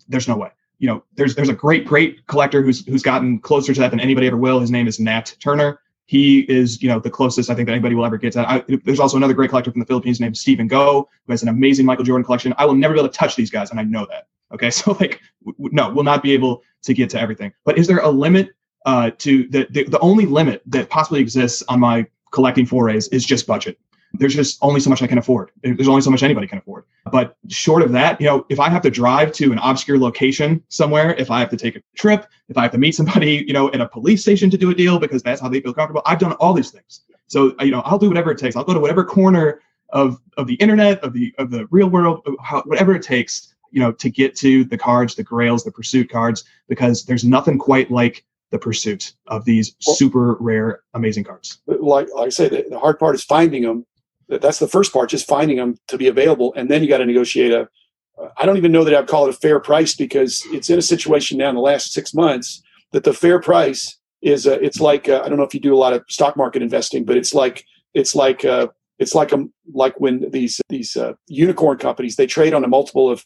There's 0.08 0.28
no 0.28 0.38
way. 0.38 0.50
You 0.80 0.88
know 0.88 1.04
there's 1.16 1.36
there's 1.36 1.50
a 1.50 1.54
great 1.54 1.86
great 1.86 2.28
collector 2.28 2.62
who's 2.62 2.86
who's 2.86 3.04
gotten 3.04 3.40
closer 3.40 3.74
to 3.74 3.80
that 3.80 3.92
than 3.92 4.00
anybody 4.00 4.28
ever 4.28 4.38
will. 4.38 4.60
His 4.60 4.72
name 4.72 4.88
is 4.88 5.00
nat 5.00 5.36
turner 5.40 5.80
he 6.10 6.40
is, 6.52 6.82
you 6.82 6.90
know, 6.90 7.00
the 7.00 7.12
closest 7.12 7.50
I 7.50 7.56
think 7.56 7.68
that 7.68 7.74
anybody 7.74 7.94
will 7.94 8.06
ever 8.06 8.18
get 8.18 8.34
to. 8.34 8.50
I, 8.50 8.64
there's 8.84 9.00
also 9.00 9.16
another 9.16 9.36
great 9.36 9.52
collector 9.52 9.72
from 9.72 9.80
the 9.80 9.86
Philippines 9.86 10.20
named 10.20 10.36
Stephen 10.36 10.68
Go, 10.68 11.08
who 11.28 11.34
has 11.34 11.44
an 11.44 11.50
amazing 11.50 11.86
Michael 11.86 12.04
Jordan 12.04 12.26
collection. 12.26 12.54
I 12.58 12.66
will 12.66 12.74
never 12.74 12.96
be 12.96 13.00
able 13.00 13.10
to 13.10 13.18
touch 13.18 13.36
these 13.36 13.52
guys, 13.52 13.70
and 13.70 13.80
I 13.80 13.84
know 13.84 14.08
that. 14.10 14.28
Okay, 14.52 14.70
so 14.72 14.98
like, 15.00 15.22
w- 15.46 15.70
no, 15.72 15.92
we'll 15.92 16.04
not 16.04 16.24
be 16.24 16.32
able 16.32 16.64
to 16.82 16.94
get 16.94 17.10
to 17.12 17.22
everything. 17.22 17.54
But 17.64 17.78
is 17.78 17.88
there 17.88 18.00
a 18.00 18.10
limit? 18.10 18.50
uh, 18.86 19.12
to 19.18 19.48
the, 19.50 19.68
the 19.70 19.84
the 19.84 20.00
only 20.00 20.26
limit 20.26 20.62
that 20.66 20.90
possibly 20.90 21.20
exists 21.20 21.64
on 21.68 21.80
my 21.80 22.06
collecting 22.32 22.66
forays 22.66 23.08
is 23.10 23.26
just 23.26 23.48
budget. 23.48 23.78
There's 24.14 24.34
just 24.34 24.58
only 24.62 24.80
so 24.80 24.90
much 24.90 25.04
I 25.04 25.08
can 25.08 25.20
afford. 25.20 25.52
There's 25.62 25.88
only 25.88 26.02
so 26.02 26.10
much 26.10 26.24
anybody 26.24 26.48
can 26.48 26.58
afford. 26.58 26.86
But 27.12 27.36
short 27.50 27.82
of 27.82 27.92
that, 27.94 28.20
you 28.20 28.28
know, 28.28 28.46
if 28.50 28.60
I 28.60 28.70
have 28.70 28.82
to 28.84 28.90
drive 28.90 29.32
to 29.34 29.52
an 29.52 29.60
obscure 29.60 29.98
location 29.98 30.64
somewhere, 30.70 31.16
if 31.16 31.32
I 31.32 31.40
have 31.40 31.50
to 31.50 31.58
take 31.58 31.76
a 31.76 31.82
trip, 31.96 32.28
if 32.48 32.58
I 32.58 32.64
have 32.64 32.72
to 32.72 32.78
meet 32.78 32.96
somebody, 32.96 33.44
you 33.48 33.54
know, 33.54 33.72
at 33.72 33.82
a 33.82 33.88
police 33.88 34.22
station 34.22 34.50
to 34.50 34.58
do 34.58 34.70
a 34.70 34.76
deal 34.76 35.00
because 35.00 35.24
that's 35.24 35.42
how 35.42 35.50
they 35.50 35.62
feel 35.62 35.74
comfortable, 35.74 36.02
I've 36.06 36.20
done 36.20 36.34
all 36.34 36.54
these 36.54 36.72
things. 36.72 37.02
So, 37.28 37.56
uh, 37.60 37.64
you 37.64 37.72
know, 37.72 37.82
I'll 37.82 38.00
do 38.00 38.08
whatever 38.08 38.32
it 38.32 38.38
takes. 38.38 38.56
I'll 38.56 38.64
go 38.64 38.74
to 38.74 38.80
whatever 38.80 39.04
corner 39.04 39.62
of 39.92 40.20
of 40.38 40.48
the 40.48 40.56
internet, 40.56 41.04
of 41.04 41.14
the 41.14 41.34
of 41.38 41.52
the 41.52 41.68
real 41.72 41.90
world, 41.90 42.22
uh, 42.28 42.32
how, 42.44 42.62
whatever 42.64 42.96
it 42.96 43.04
takes, 43.04 43.54
you 43.72 43.80
know, 43.80 43.92
to 43.94 44.10
get 44.10 44.36
to 44.38 44.64
the 44.66 44.78
cards, 44.78 45.16
the 45.16 45.24
grails, 45.24 45.64
the 45.64 45.72
pursuit 45.72 46.10
cards, 46.10 46.44
because 46.68 47.06
there's 47.06 47.24
nothing 47.24 47.58
quite 47.58 47.90
like 47.92 48.26
the 48.52 48.58
pursuit 48.58 49.14
of 49.28 49.46
these 49.46 49.76
well, 49.86 49.96
super 49.96 50.36
rare, 50.40 50.82
amazing 50.94 51.24
cards. 51.24 51.60
Like, 51.68 52.08
like 52.14 52.28
I 52.28 52.30
say, 52.30 52.50
the, 52.50 52.66
the 52.70 52.80
hard 52.80 52.98
part 52.98 53.16
is 53.16 53.24
finding 53.24 53.64
them 53.64 53.86
that's 54.30 54.60
the 54.60 54.68
first 54.68 54.94
part, 54.94 55.10
just 55.10 55.28
finding 55.28 55.58
them 55.58 55.78
to 55.88 55.98
be 55.98 56.08
available, 56.08 56.54
and 56.56 56.70
then 56.70 56.84
you 56.84 56.90
got 56.90 57.00
to 57.00 57.06
negotiate 57.06 57.52
a. 57.52 57.68
I 58.38 58.46
don't 58.46 58.58
even 58.58 58.74
know 58.74 58.84
that 58.84 58.94
I'd 58.94 59.08
call 59.08 59.28
it 59.28 59.30
a 59.30 59.40
fair 59.40 59.62
price 59.62 59.96
because 59.96 60.44
it's 60.48 60.70
in 60.70 60.78
a 60.78 60.82
situation 60.82 61.38
now 61.38 61.50
in 61.50 61.56
the 61.56 61.62
last 61.62 61.94
six 61.94 62.14
months 62.14 62.62
that 62.92 63.06
the 63.06 63.14
fair 63.14 63.40
price 63.40 63.98
is. 64.22 64.46
It's 64.46 64.82
like 64.82 65.08
uh, 65.08 65.22
I 65.24 65.30
don't 65.30 65.38
know 65.38 65.46
if 65.46 65.54
you 65.54 65.60
do 65.60 65.74
a 65.74 65.78
lot 65.78 65.94
of 65.94 66.04
stock 66.10 66.36
market 66.36 66.62
investing, 66.62 67.06
but 67.06 67.18
it's 67.18 67.34
like 67.34 67.66
it's 67.94 68.16
like 68.16 68.44
uh, 68.44 68.68
it's 69.00 69.16
like 69.16 69.32
a 69.32 69.36
um, 69.36 69.54
like 69.74 70.00
when 70.00 70.30
these 70.32 70.62
these 70.70 70.96
uh, 70.98 71.14
unicorn 71.28 71.78
companies 71.78 72.18
they 72.18 72.28
trade 72.28 72.54
on 72.54 72.64
a 72.64 72.68
multiple 72.68 73.10
of 73.10 73.24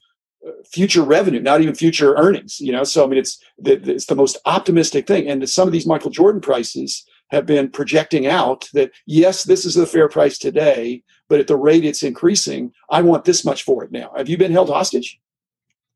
future 0.66 1.04
revenue, 1.04 1.42
not 1.42 1.62
even 1.62 1.76
future 1.76 2.16
earnings. 2.16 2.60
You 2.60 2.72
know, 2.72 2.84
so 2.84 3.04
I 3.04 3.08
mean, 3.08 3.20
it's 3.20 3.40
the, 3.58 3.74
it's 3.74 4.06
the 4.06 4.16
most 4.16 4.38
optimistic 4.46 5.08
thing. 5.08 5.28
And 5.28 5.48
some 5.50 5.68
of 5.68 5.72
these 5.72 5.88
Michael 5.88 6.12
Jordan 6.12 6.42
prices, 6.42 7.06
have 7.30 7.46
been 7.46 7.70
projecting 7.70 8.28
out 8.28 8.70
that 8.74 8.92
yes, 9.06 9.44
this 9.44 9.66
is 9.66 9.76
the 9.76 9.86
fair 9.86 10.08
price 10.08 10.38
today, 10.38 11.04
but 11.30 11.40
at 11.40 11.48
the 11.48 11.56
rate 11.56 11.86
it's 11.86 12.04
increasing, 12.04 12.72
I 12.90 13.02
want 13.02 13.26
this 13.26 13.44
much 13.44 13.64
for 13.64 13.84
it 13.84 13.92
now. 13.92 14.12
Have 14.16 14.30
you 14.30 14.38
been 14.38 14.52
held 14.52 14.70
hostage? 14.70 15.20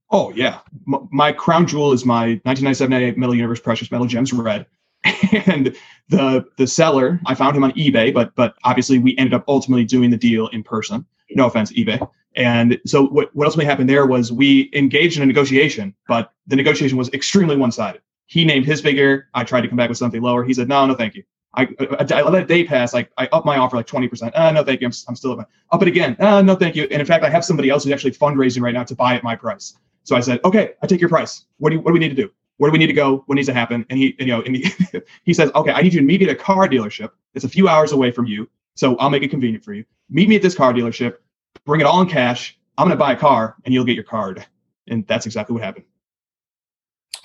Oh 0.10 0.32
yeah, 0.34 0.60
M- 0.88 1.08
my 1.12 1.32
crown 1.32 1.68
jewel 1.68 1.92
is 1.92 2.06
my 2.06 2.42
1997-98 2.46 3.18
Metal 3.18 3.36
Universe 3.36 3.60
Precious 3.60 3.92
Metal 3.92 4.08
Gems 4.08 4.32
Red, 4.34 4.66
and 5.46 5.76
the 6.10 6.46
the 6.58 6.68
seller 6.68 7.20
I 7.26 7.36
found 7.36 7.56
him 7.56 7.64
on 7.64 7.72
eBay, 7.74 8.14
but 8.14 8.34
but 8.36 8.56
obviously 8.64 9.00
we 9.00 9.18
ended 9.18 9.34
up 9.34 9.44
ultimately 9.48 9.86
doing 9.86 10.10
the 10.10 10.18
deal 10.18 10.48
in 10.48 10.64
person. 10.64 11.06
No 11.32 11.48
offense, 11.48 11.74
eBay. 11.74 12.08
And 12.38 12.80
so 12.86 13.08
what 13.08 13.36
what 13.36 13.46
ultimately 13.46 13.66
happened 13.66 13.90
there 13.90 14.06
was 14.06 14.32
we 14.32 14.70
engaged 14.74 15.18
in 15.18 15.24
a 15.24 15.26
negotiation, 15.26 15.94
but 16.08 16.32
the 16.46 16.56
negotiation 16.56 16.98
was 16.98 17.10
extremely 17.10 17.58
one 17.58 17.72
sided. 17.72 18.02
He 18.28 18.46
named 18.46 18.66
his 18.66 18.82
figure. 18.82 19.28
I 19.34 19.44
tried 19.44 19.62
to 19.62 19.68
come 19.68 19.78
back 19.78 19.90
with 19.90 19.98
something 19.98 20.22
lower. 20.22 20.44
He 20.44 20.54
said, 20.54 20.70
no, 20.70 20.86
no, 20.86 20.94
thank 20.94 21.16
you. 21.16 21.24
I, 21.54 21.68
I, 21.80 22.06
I 22.14 22.22
let 22.22 22.44
a 22.44 22.46
day 22.46 22.64
pass. 22.64 22.94
Like 22.94 23.10
I 23.18 23.28
up 23.32 23.46
my 23.46 23.58
offer 23.58 23.78
like 23.78 23.88
20%. 23.88 24.32
Uh, 24.36 24.52
no, 24.52 24.64
thank 24.64 24.82
you. 24.82 24.88
I'm, 24.88 24.94
I'm 25.08 25.16
still 25.16 25.40
up, 25.40 25.50
up 25.72 25.82
it 25.82 25.88
again. 25.88 26.16
Uh, 26.20 26.42
no, 26.42 26.56
thank 26.56 26.76
you. 26.76 26.84
And 26.84 27.02
in 27.02 27.06
fact, 27.06 27.24
I 27.24 27.30
have 27.30 27.44
somebody 27.44 27.70
else 27.70 27.84
who's 27.84 27.94
actually 27.94 28.12
fundraising 28.12 28.62
right 28.62 28.74
now 28.74 28.84
to 28.84 28.96
buy 28.96 29.16
at 29.16 29.24
my 29.24 29.36
price. 29.36 29.78
So 30.04 30.16
I 30.16 30.20
said, 30.20 30.40
okay, 30.46 30.74
I 30.82 30.88
take 30.88 31.02
your 31.02 31.10
price. 31.10 31.46
What 31.58 31.72
do 31.72 31.78
you, 31.78 31.82
what 31.82 31.90
do 31.90 31.94
we 31.94 32.00
need 32.00 32.16
to 32.16 32.16
do? 32.16 32.32
Where 32.58 32.70
do 32.70 32.74
we 32.74 32.80
need 32.80 32.88
to 32.88 32.94
go? 32.94 33.24
What 33.26 33.36
needs 33.36 33.48
to 33.48 33.54
happen? 33.54 33.86
And 33.90 34.00
he, 34.00 34.16
and, 34.20 34.28
you 34.28 34.34
know, 34.36 34.42
and 34.42 34.56
he, 34.56 34.72
he 35.24 35.34
says, 35.34 35.52
okay, 35.56 35.72
I 35.72 35.82
need 35.82 35.94
you 35.94 36.00
to 36.00 36.06
meet 36.06 36.22
me 36.22 36.28
at 36.28 36.34
a 36.34 36.36
car 36.36 36.68
dealership. 36.68 37.12
It's 37.34 37.46
a 37.46 37.50
few 37.50 37.68
hours 37.68 37.92
away 37.92 38.12
from 38.12 38.26
you. 38.26 38.50
So 38.76 38.96
I'll 38.98 39.10
make 39.10 39.24
it 39.24 39.30
convenient 39.30 39.64
for 39.64 39.74
you. 39.74 39.86
Meet 40.10 40.30
me 40.30 40.36
at 40.36 40.42
this 40.42 40.56
car 40.56 40.74
dealership. 40.74 41.18
Bring 41.66 41.82
it 41.82 41.88
all 41.88 42.02
in 42.02 42.08
cash. 42.08 42.58
I'm 42.78 42.88
going 42.88 42.98
to 42.98 43.00
buy 43.00 43.14
a 43.14 43.18
car 43.18 43.56
and 43.66 43.74
you'll 43.74 43.86
get 43.86 43.96
your 43.96 44.04
card. 44.04 44.46
And 44.88 45.06
that's 45.08 45.26
exactly 45.26 45.54
what 45.54 45.64
happened. 45.64 45.86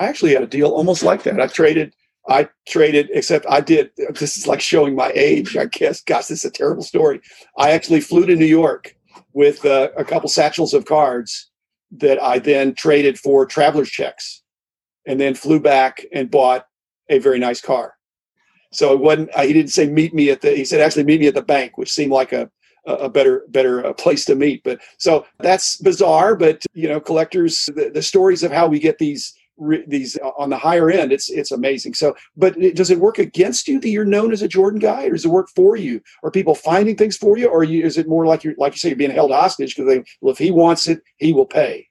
I 0.02 0.08
actually 0.08 0.32
had 0.32 0.42
a 0.42 0.48
deal 0.48 0.70
almost 0.70 1.04
like 1.04 1.22
that. 1.22 1.40
I 1.40 1.46
traded, 1.46 1.94
I 2.28 2.48
traded, 2.68 3.08
except 3.12 3.46
I 3.48 3.60
did. 3.60 3.92
This 4.18 4.36
is 4.36 4.48
like 4.48 4.60
showing 4.60 4.96
my 4.96 5.12
age. 5.14 5.56
I 5.56 5.66
guess, 5.66 6.02
gosh, 6.02 6.26
this 6.26 6.44
is 6.44 6.44
a 6.44 6.50
terrible 6.50 6.82
story. 6.82 7.20
I 7.56 7.70
actually 7.70 8.00
flew 8.00 8.26
to 8.26 8.34
New 8.34 8.44
York 8.44 8.96
with 9.32 9.64
uh, 9.64 9.90
a 9.96 10.04
couple 10.04 10.28
satchels 10.28 10.74
of 10.74 10.86
cards 10.86 11.50
that 11.92 12.20
I 12.20 12.40
then 12.40 12.74
traded 12.74 13.16
for 13.16 13.46
traveler's 13.46 13.90
checks, 13.90 14.42
and 15.06 15.20
then 15.20 15.34
flew 15.34 15.60
back 15.60 16.04
and 16.12 16.30
bought 16.30 16.66
a 17.08 17.18
very 17.18 17.38
nice 17.38 17.60
car. 17.60 17.94
So 18.72 18.92
it 18.92 18.98
wasn't. 18.98 19.30
Uh, 19.36 19.42
he 19.42 19.52
didn't 19.52 19.70
say 19.70 19.86
meet 19.86 20.14
me 20.14 20.30
at 20.30 20.40
the. 20.40 20.50
He 20.50 20.64
said 20.64 20.80
actually 20.80 21.04
meet 21.04 21.20
me 21.20 21.28
at 21.28 21.34
the 21.34 21.42
bank, 21.42 21.78
which 21.78 21.92
seemed 21.92 22.10
like 22.10 22.32
a 22.32 22.50
a 22.86 23.08
better 23.08 23.44
better 23.50 23.86
uh, 23.86 23.92
place 23.92 24.24
to 24.24 24.34
meet. 24.34 24.64
But 24.64 24.80
so 24.98 25.26
that's 25.38 25.76
bizarre. 25.76 26.34
But 26.34 26.64
you 26.74 26.88
know, 26.88 26.98
collectors, 26.98 27.66
the, 27.66 27.90
the 27.94 28.02
stories 28.02 28.42
of 28.42 28.50
how 28.50 28.66
we 28.66 28.80
get 28.80 28.98
these 28.98 29.32
these 29.86 30.18
uh, 30.18 30.30
on 30.38 30.50
the 30.50 30.56
higher 30.56 30.90
end 30.90 31.12
it's 31.12 31.30
it's 31.30 31.52
amazing 31.52 31.94
so 31.94 32.14
but 32.36 32.58
does 32.74 32.90
it 32.90 32.98
work 32.98 33.18
against 33.18 33.68
you 33.68 33.80
that 33.80 33.88
you're 33.88 34.04
known 34.04 34.32
as 34.32 34.42
a 34.42 34.48
jordan 34.48 34.80
guy 34.80 35.06
or 35.06 35.10
does 35.10 35.24
it 35.24 35.28
work 35.28 35.48
for 35.54 35.76
you 35.76 36.00
are 36.22 36.30
people 36.30 36.54
finding 36.54 36.96
things 36.96 37.16
for 37.16 37.38
you 37.38 37.46
or 37.48 37.64
you, 37.64 37.84
is 37.84 37.98
it 37.98 38.08
more 38.08 38.26
like 38.26 38.44
you're 38.44 38.54
like 38.58 38.72
you 38.72 38.78
say 38.78 38.88
you're 38.88 38.96
being 38.96 39.10
held 39.10 39.30
hostage 39.30 39.74
because 39.74 39.88
they 39.88 40.02
well 40.20 40.32
if 40.32 40.38
he 40.38 40.50
wants 40.50 40.88
it 40.88 41.00
he 41.18 41.32
will 41.32 41.46
pay 41.46 41.86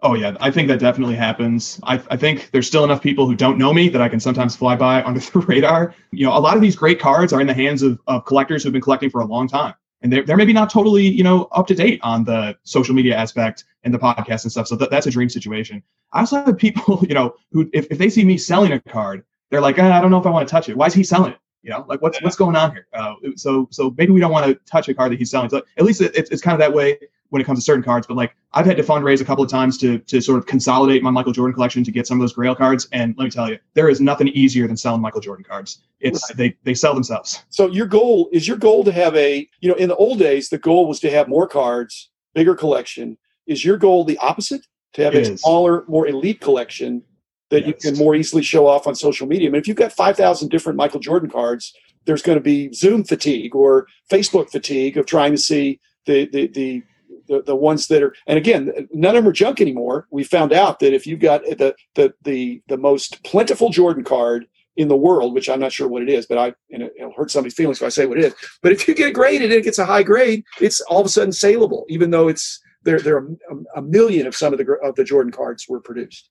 Oh 0.00 0.14
yeah, 0.14 0.36
I 0.38 0.52
think 0.52 0.68
that 0.68 0.78
definitely 0.78 1.16
happens. 1.16 1.80
I, 1.82 2.00
I 2.08 2.16
think 2.16 2.50
there's 2.52 2.68
still 2.68 2.84
enough 2.84 3.02
people 3.02 3.26
who 3.26 3.34
don't 3.34 3.58
know 3.58 3.74
me 3.74 3.88
that 3.88 4.00
I 4.00 4.08
can 4.08 4.20
sometimes 4.20 4.54
fly 4.54 4.76
by 4.76 5.02
under 5.08 5.18
the 5.18 5.40
radar. 5.40 5.92
You 6.12 6.24
know, 6.24 6.36
a 6.36 6.38
lot 6.38 6.54
of 6.54 6.62
these 6.62 6.76
great 6.76 7.00
cards 7.00 7.32
are 7.32 7.40
in 7.40 7.48
the 7.48 7.54
hands 7.54 7.82
of, 7.82 7.98
of 8.06 8.24
collectors 8.24 8.62
who've 8.62 8.72
been 8.72 8.80
collecting 8.80 9.10
for 9.10 9.22
a 9.22 9.26
long 9.26 9.48
time 9.48 9.74
and 10.02 10.12
they're, 10.12 10.22
they're 10.22 10.36
maybe 10.36 10.52
not 10.52 10.70
totally 10.70 11.06
you 11.06 11.22
know 11.22 11.44
up 11.52 11.66
to 11.68 11.74
date 11.74 12.00
on 12.02 12.24
the 12.24 12.56
social 12.64 12.94
media 12.94 13.16
aspect 13.16 13.64
and 13.84 13.92
the 13.92 13.98
podcast 13.98 14.44
and 14.44 14.52
stuff. 14.52 14.66
So 14.66 14.76
th- 14.76 14.90
that's 14.90 15.06
a 15.06 15.10
dream 15.10 15.28
situation. 15.28 15.82
I 16.12 16.20
also 16.20 16.44
have 16.44 16.56
people 16.56 17.04
you 17.08 17.14
know 17.14 17.34
who 17.52 17.68
if, 17.72 17.86
if 17.90 17.98
they 17.98 18.10
see 18.10 18.24
me 18.24 18.38
selling 18.38 18.72
a 18.72 18.80
card 18.80 19.24
they're 19.50 19.60
like 19.60 19.78
ah, 19.78 19.96
i 19.96 20.00
don't 20.00 20.10
know 20.10 20.18
if 20.18 20.26
i 20.26 20.30
want 20.30 20.46
to 20.46 20.50
touch 20.50 20.68
it. 20.68 20.76
Why 20.76 20.86
is 20.86 20.94
he 20.94 21.02
selling 21.02 21.32
it? 21.32 21.38
You 21.62 21.70
know 21.70 21.84
like 21.88 22.00
what's 22.02 22.22
what's 22.22 22.36
going 22.36 22.56
on 22.56 22.72
here? 22.72 22.86
Uh, 22.92 23.14
so 23.36 23.68
so 23.70 23.94
maybe 23.96 24.12
we 24.12 24.20
don't 24.20 24.32
want 24.32 24.46
to 24.46 24.54
touch 24.70 24.88
a 24.88 24.94
card 24.94 25.12
that 25.12 25.18
he's 25.18 25.30
selling. 25.30 25.50
So 25.50 25.62
at 25.76 25.84
least 25.84 26.00
it, 26.00 26.14
it's, 26.14 26.30
it's 26.30 26.42
kind 26.42 26.54
of 26.54 26.60
that 26.60 26.72
way 26.72 26.98
when 27.30 27.42
it 27.42 27.44
comes 27.44 27.58
to 27.58 27.62
certain 27.62 27.82
cards. 27.82 28.06
But 28.06 28.16
like 28.16 28.34
I've 28.52 28.66
had 28.66 28.76
to 28.76 28.82
fundraise 28.82 29.20
a 29.20 29.24
couple 29.24 29.44
of 29.44 29.50
times 29.50 29.78
to 29.78 29.98
to 29.98 30.20
sort 30.20 30.38
of 30.38 30.46
consolidate 30.46 31.02
my 31.02 31.10
Michael 31.10 31.32
Jordan 31.32 31.54
collection 31.54 31.84
to 31.84 31.90
get 31.90 32.06
some 32.06 32.18
of 32.18 32.20
those 32.20 32.32
Grail 32.32 32.54
cards. 32.54 32.88
And 32.92 33.14
let 33.18 33.24
me 33.24 33.30
tell 33.30 33.50
you, 33.50 33.58
there 33.74 33.88
is 33.88 34.00
nothing 34.00 34.28
easier 34.28 34.66
than 34.66 34.76
selling 34.76 35.00
Michael 35.00 35.20
Jordan 35.20 35.44
cards. 35.44 35.82
It's 36.00 36.26
they 36.34 36.56
they 36.64 36.74
sell 36.74 36.94
themselves. 36.94 37.44
So 37.50 37.68
your 37.68 37.86
goal 37.86 38.28
is 38.32 38.48
your 38.48 38.56
goal 38.56 38.84
to 38.84 38.92
have 38.92 39.14
a 39.16 39.48
you 39.60 39.68
know 39.68 39.76
in 39.76 39.88
the 39.88 39.96
old 39.96 40.18
days 40.18 40.48
the 40.48 40.58
goal 40.58 40.88
was 40.88 41.00
to 41.00 41.10
have 41.10 41.28
more 41.28 41.48
cards, 41.48 42.10
bigger 42.34 42.54
collection. 42.54 43.18
Is 43.46 43.64
your 43.64 43.76
goal 43.76 44.04
the 44.04 44.18
opposite? 44.18 44.66
To 44.94 45.04
have 45.04 45.14
it 45.14 45.28
a 45.28 45.32
is. 45.32 45.42
smaller, 45.42 45.84
more 45.86 46.06
elite 46.06 46.40
collection 46.40 47.02
that 47.50 47.66
yes. 47.66 47.68
you 47.68 47.74
can 47.74 47.98
more 47.98 48.14
easily 48.14 48.42
show 48.42 48.66
off 48.66 48.86
on 48.86 48.94
social 48.94 49.26
media. 49.26 49.48
I 49.48 49.52
mean, 49.52 49.60
if 49.60 49.68
you've 49.68 49.76
got 49.76 49.92
five 49.92 50.16
thousand 50.16 50.48
different 50.48 50.76
Michael 50.76 51.00
Jordan 51.00 51.30
cards, 51.30 51.74
there's 52.04 52.22
going 52.22 52.38
to 52.38 52.42
be 52.42 52.72
Zoom 52.72 53.04
fatigue 53.04 53.54
or 53.54 53.86
Facebook 54.10 54.50
fatigue 54.50 54.96
of 54.96 55.06
trying 55.06 55.32
to 55.32 55.38
see 55.38 55.80
the 56.06 56.26
the 56.26 56.46
the 56.48 56.82
the, 57.28 57.42
the 57.42 57.56
ones 57.56 57.86
that 57.88 58.02
are 58.02 58.14
and 58.26 58.38
again 58.38 58.88
none 58.92 59.16
of 59.16 59.22
them 59.22 59.30
are 59.30 59.32
junk 59.32 59.60
anymore 59.60 60.06
we 60.10 60.24
found 60.24 60.52
out 60.52 60.78
that 60.80 60.94
if 60.94 61.06
you've 61.06 61.20
got 61.20 61.42
the 61.44 61.74
the 61.94 62.14
the, 62.22 62.62
the 62.68 62.76
most 62.76 63.22
plentiful 63.24 63.70
jordan 63.70 64.04
card 64.04 64.46
in 64.76 64.88
the 64.88 64.96
world 64.96 65.34
which 65.34 65.48
i'm 65.48 65.60
not 65.60 65.72
sure 65.72 65.88
what 65.88 66.02
it 66.02 66.08
is 66.08 66.26
but 66.26 66.38
i 66.38 66.52
and 66.70 66.82
it, 66.82 66.92
will 66.98 67.12
hurt 67.16 67.30
somebody's 67.30 67.54
feelings 67.54 67.78
if 67.78 67.86
i 67.86 67.88
say 67.88 68.06
what 68.06 68.18
it 68.18 68.24
is 68.24 68.34
but 68.62 68.72
if 68.72 68.88
you 68.88 68.94
get 68.94 69.08
a 69.08 69.12
grade 69.12 69.42
and 69.42 69.52
it 69.52 69.64
gets 69.64 69.78
a 69.78 69.86
high 69.86 70.02
grade 70.02 70.42
it's 70.60 70.80
all 70.82 71.00
of 71.00 71.06
a 71.06 71.10
sudden 71.10 71.32
saleable 71.32 71.84
even 71.88 72.10
though 72.10 72.28
it's 72.28 72.60
there 72.84 73.00
there 73.00 73.16
are 73.16 73.28
a, 73.50 73.78
a 73.80 73.82
million 73.82 74.26
of 74.26 74.34
some 74.34 74.52
of 74.52 74.58
the 74.58 74.72
of 74.82 74.94
the 74.96 75.04
jordan 75.04 75.32
cards 75.32 75.66
were 75.68 75.80
produced 75.80 76.30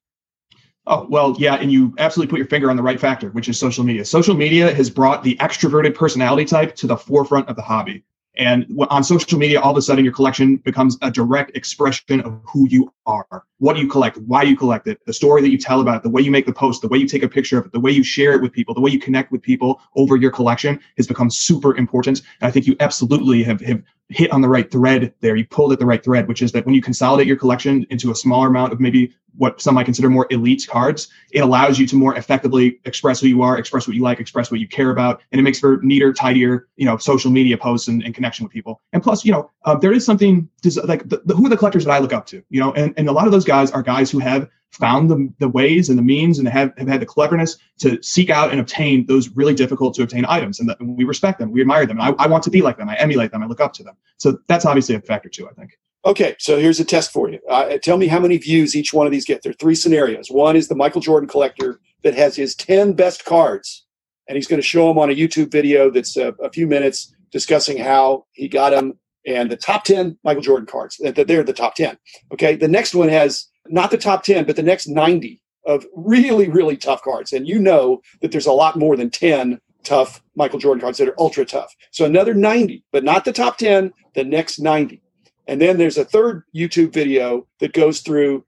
Oh, 0.90 1.06
well, 1.10 1.36
yeah, 1.38 1.56
and 1.56 1.70
you 1.70 1.94
absolutely 1.98 2.32
put 2.32 2.38
your 2.38 2.48
finger 2.48 2.70
on 2.70 2.78
the 2.78 2.82
right 2.82 3.00
factor, 3.00 3.30
which 3.32 3.50
is 3.50 3.60
social 3.60 3.84
media. 3.84 4.06
Social 4.06 4.34
media 4.34 4.74
has 4.74 4.90
brought 4.90 5.22
the 5.22 5.36
extroverted 5.42 5.94
personality 5.94 6.46
type 6.46 6.78
to 6.78 6.88
the 6.88 6.96
forefront 6.96 7.50
of 7.50 7.58
the 7.58 7.62
hobby. 7.62 8.06
And 8.38 8.66
on 8.90 9.04
social 9.04 9.40
media, 9.40 9.60
all 9.60 9.72
of 9.72 9.78
a 9.78 9.82
sudden 9.82 10.04
your 10.04 10.14
collection 10.14 10.58
becomes 10.58 10.98
a 11.02 11.10
direct 11.10 11.56
expression 11.58 12.22
of 12.22 12.40
who 12.46 12.68
you 12.70 12.94
are. 13.08 13.44
What 13.60 13.76
do 13.76 13.82
you 13.82 13.88
collect? 13.88 14.18
Why 14.18 14.44
you 14.44 14.56
collect 14.56 14.88
it? 14.88 15.04
The 15.06 15.14
story 15.14 15.42
that 15.42 15.50
you 15.50 15.58
tell 15.58 15.82
about 15.82 15.98
it, 15.98 16.04
the 16.04 16.10
way 16.10 16.22
you 16.22 16.30
make 16.30 16.46
the 16.46 16.54
post, 16.54 16.82
the 16.82 16.88
way 16.88 17.00
you 17.00 17.08
take 17.08 17.24
a 17.24 17.30
picture 17.30 17.58
of 17.58 17.66
it, 17.66 17.72
the 17.72 17.80
way 17.80 17.92
you 17.92 18.04
share 18.04 18.34
it 18.34 18.42
with 18.42 18.52
people, 18.52 18.76
the 18.76 18.82
way 18.82 18.92
you 18.92 19.00
connect 19.00 19.32
with 19.32 19.42
people 19.42 19.82
over 19.96 20.16
your 20.16 20.30
collection 20.30 20.80
has 20.98 21.08
become 21.08 21.32
super 21.32 21.76
important. 21.76 22.22
And 22.42 22.48
I 22.48 22.52
think 22.52 22.68
you 22.68 22.76
absolutely 22.80 23.44
have, 23.44 23.62
have 23.62 23.82
hit 24.10 24.32
on 24.32 24.42
the 24.42 24.50
right 24.50 24.70
thread 24.70 25.14
there. 25.22 25.36
You 25.36 25.46
pulled 25.48 25.74
at 25.74 25.80
the 25.80 25.86
right 25.86 26.04
thread, 26.04 26.28
which 26.28 26.42
is 26.42 26.52
that 26.52 26.66
when 26.66 26.76
you 26.76 26.82
consolidate 26.82 27.28
your 27.28 27.38
collection 27.38 27.86
into 27.90 28.12
a 28.12 28.16
smaller 28.16 28.48
amount 28.48 28.74
of 28.74 28.80
maybe 28.80 29.14
what 29.38 29.62
some 29.62 29.76
might 29.76 29.84
consider 29.84 30.10
more 30.10 30.26
elite 30.32 30.66
cards, 30.68 31.10
it 31.32 31.40
allows 31.40 31.78
you 31.78 31.86
to 31.88 31.96
more 31.96 32.16
effectively 32.16 32.80
express 32.86 33.22
who 33.22 33.28
you 33.28 33.44
are, 33.44 33.58
express 33.58 33.88
what 33.88 33.96
you 33.96 34.02
like, 34.02 34.20
express 34.20 34.50
what 34.50 34.60
you 34.60 34.68
care 34.68 34.90
about, 34.90 35.22
and 35.32 35.40
it 35.40 35.44
makes 35.44 35.60
for 35.60 35.80
neater, 35.84 36.12
tidier, 36.12 36.68
you 36.76 36.86
know, 36.86 36.98
social 36.98 37.30
media 37.30 37.58
posts 37.58 37.88
and, 37.88 38.02
and 38.04 38.16
connection 38.16 38.44
with 38.44 38.52
people. 38.52 38.82
And 38.94 39.04
plus, 39.04 39.24
you 39.24 39.32
know, 39.32 39.52
uh, 39.66 39.76
there 39.76 39.94
is 39.94 40.06
something 40.06 40.50
like 40.84 41.08
the, 41.08 41.22
the, 41.26 41.36
who 41.36 41.46
are 41.46 41.50
the 41.50 41.58
collectors 41.58 41.86
that 41.86 41.92
I 41.92 42.00
look 42.00 42.14
up 42.14 42.26
to, 42.28 42.44
you 42.50 42.60
know, 42.60 42.74
and, 42.74 42.94
and 42.98 43.08
a 43.08 43.12
lot 43.12 43.26
of 43.26 43.32
those 43.32 43.46
guys 43.46 43.72
are 43.72 43.84
guys 43.84 44.10
who 44.10 44.20
have 44.20 44.50
found 44.72 45.10
the, 45.10 45.32
the 45.40 45.48
ways 45.48 45.90
and 45.90 45.98
the 45.98 46.04
means 46.04 46.40
and 46.40 46.48
have, 46.48 46.74
have 46.78 46.88
had 46.88 47.00
the 47.00 47.06
cleverness 47.06 47.58
to 47.80 48.02
seek 48.04 48.30
out 48.30 48.52
and 48.52 48.60
obtain 48.60 49.06
those 49.06 49.30
really 49.30 49.54
difficult 49.54 49.94
to 49.96 50.04
obtain 50.04 50.26
items. 50.26 50.60
And, 50.60 50.72
we 50.80 51.04
respect 51.04 51.40
them, 51.40 51.52
we 51.52 51.62
admire 51.62 51.86
them. 51.86 52.02
I, 52.02 52.14
I 52.18 52.28
want 52.28 52.44
to 52.44 52.50
be 52.50 52.62
like 52.62 52.78
them, 52.78 52.90
I 52.90 52.96
emulate 52.96 53.32
them, 53.32 53.44
I 53.44 53.46
look 53.46 53.62
up 53.62 53.74
to 53.74 53.84
them. 53.84 53.96
So 54.18 54.40
that's 54.48 54.66
obviously 54.66 54.96
a 54.96 55.02
factor 55.02 55.30
too, 55.30 55.48
I 55.48 55.54
think. 55.54 55.78
Okay, 56.06 56.36
so 56.40 56.58
here's 56.58 56.80
a 56.80 56.86
test 56.86 57.12
for 57.12 57.30
you. 57.30 57.40
Uh, 57.50 57.78
tell 57.84 57.98
me 57.98 58.08
how 58.08 58.20
many 58.20 58.38
views 58.38 58.76
each 58.76 58.94
one 58.94 59.06
of 59.06 59.12
these 59.12 59.26
get. 59.26 59.44
There 59.44 59.50
are 59.50 59.56
three 59.56 59.76
scenarios. 59.76 60.30
One 60.32 60.56
is 60.56 60.68
the 60.68 60.76
Michael 60.76 61.02
Jordan 61.02 61.28
collector 61.28 61.80
that 62.04 62.16
has 62.16 62.36
his 62.36 62.56
10 62.56 62.94
best 62.94 63.26
cards. 63.26 63.86
And 64.30 64.36
he's 64.36 64.48
going 64.48 64.62
to 64.62 64.68
show 64.68 64.88
them 64.88 64.98
on 64.98 65.10
a 65.10 65.16
YouTube 65.16 65.52
video 65.52 65.90
that's 65.90 66.18
a, 66.18 66.30
a 66.42 66.50
few 66.50 66.68
minutes 66.68 67.14
discussing 67.32 67.78
how 67.78 68.26
he 68.34 68.48
got 68.48 68.72
them 68.72 68.98
and 69.28 69.52
the 69.52 69.58
top 69.58 69.84
10 69.84 70.18
Michael 70.24 70.42
Jordan 70.42 70.66
cards. 70.66 71.00
They're 71.00 71.44
the 71.44 71.54
top 71.54 71.76
10. 71.76 71.98
Okay. 72.34 72.56
The 72.56 72.68
next 72.68 72.96
one 72.96 73.10
has 73.10 73.48
not 73.68 73.92
the 73.92 73.98
top 73.98 74.24
10, 74.24 74.46
but 74.46 74.56
the 74.56 74.64
next 74.64 74.88
90 74.88 75.40
of 75.66 75.86
really, 75.96 76.50
really 76.50 76.78
tough 76.78 77.04
cards. 77.04 77.34
And 77.34 77.48
you 77.48 77.60
know 77.60 78.02
that 78.22 78.32
there's 78.32 78.48
a 78.48 78.54
lot 78.54 78.80
more 78.80 78.96
than 78.96 79.10
10 79.10 79.60
tough 79.84 80.24
Michael 80.36 80.60
Jordan 80.60 80.82
cards 80.82 80.98
that 80.98 81.10
are 81.10 81.20
ultra 81.20 81.46
tough. 81.46 81.76
So 81.92 82.06
another 82.06 82.34
90, 82.34 82.84
but 82.92 83.04
not 83.04 83.26
the 83.26 83.34
top 83.34 83.58
10, 83.58 83.92
the 84.16 84.24
next 84.24 84.60
90. 84.60 85.02
And 85.46 85.62
then 85.62 85.78
there's 85.78 85.98
a 85.98 86.06
third 86.06 86.44
YouTube 86.56 86.94
video 86.94 87.48
that 87.60 87.74
goes 87.74 88.00
through 88.00 88.46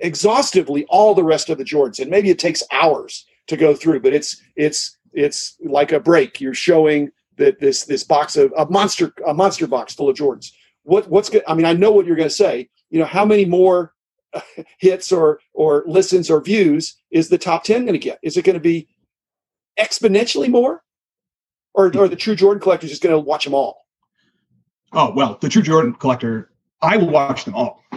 exhaustively 0.00 0.86
all 0.88 1.14
the 1.14 1.24
rest 1.24 1.50
of 1.50 1.58
the 1.58 1.64
Jordans. 1.64 2.00
And 2.00 2.10
maybe 2.10 2.30
it 2.30 2.38
takes 2.38 2.62
hours 2.72 3.26
to 3.48 3.56
go 3.56 3.74
through, 3.74 4.00
but 4.00 4.14
it's 4.14 4.40
it's 4.56 4.96
it's 5.12 5.56
like 5.64 5.92
a 5.92 6.00
break. 6.00 6.40
You're 6.40 6.54
showing 6.54 7.10
that 7.40 7.58
this 7.58 7.84
this 7.84 8.04
box 8.04 8.36
of 8.36 8.52
a 8.56 8.66
monster 8.66 9.12
a 9.26 9.34
monster 9.34 9.66
box 9.66 9.94
full 9.94 10.08
of 10.08 10.16
Jordans. 10.16 10.52
What 10.84 11.08
what's 11.08 11.28
good? 11.28 11.42
I 11.48 11.54
mean, 11.54 11.66
I 11.66 11.72
know 11.72 11.90
what 11.90 12.06
you're 12.06 12.16
going 12.16 12.28
to 12.28 12.34
say. 12.34 12.68
You 12.90 13.00
know, 13.00 13.06
how 13.06 13.24
many 13.24 13.44
more 13.44 13.94
hits 14.78 15.10
or 15.10 15.40
or 15.52 15.82
listens 15.86 16.30
or 16.30 16.40
views 16.40 16.96
is 17.10 17.28
the 17.28 17.38
top 17.38 17.64
10 17.64 17.82
going 17.82 17.94
to 17.94 17.98
get? 17.98 18.20
Is 18.22 18.36
it 18.36 18.44
going 18.44 18.54
to 18.54 18.60
be 18.60 18.88
exponentially 19.78 20.48
more? 20.48 20.82
Or, 21.72 21.86
or 21.96 22.08
the 22.08 22.16
true 22.16 22.34
Jordan 22.34 22.60
collector 22.60 22.86
is 22.86 22.90
just 22.90 23.02
going 23.02 23.14
to 23.14 23.18
watch 23.18 23.44
them 23.44 23.54
all? 23.54 23.86
Oh, 24.92 25.12
well, 25.14 25.38
the 25.40 25.48
true 25.48 25.62
Jordan 25.62 25.94
collector, 25.94 26.50
I 26.82 26.96
will 26.96 27.10
watch 27.10 27.44
them 27.44 27.54
all. 27.54 27.84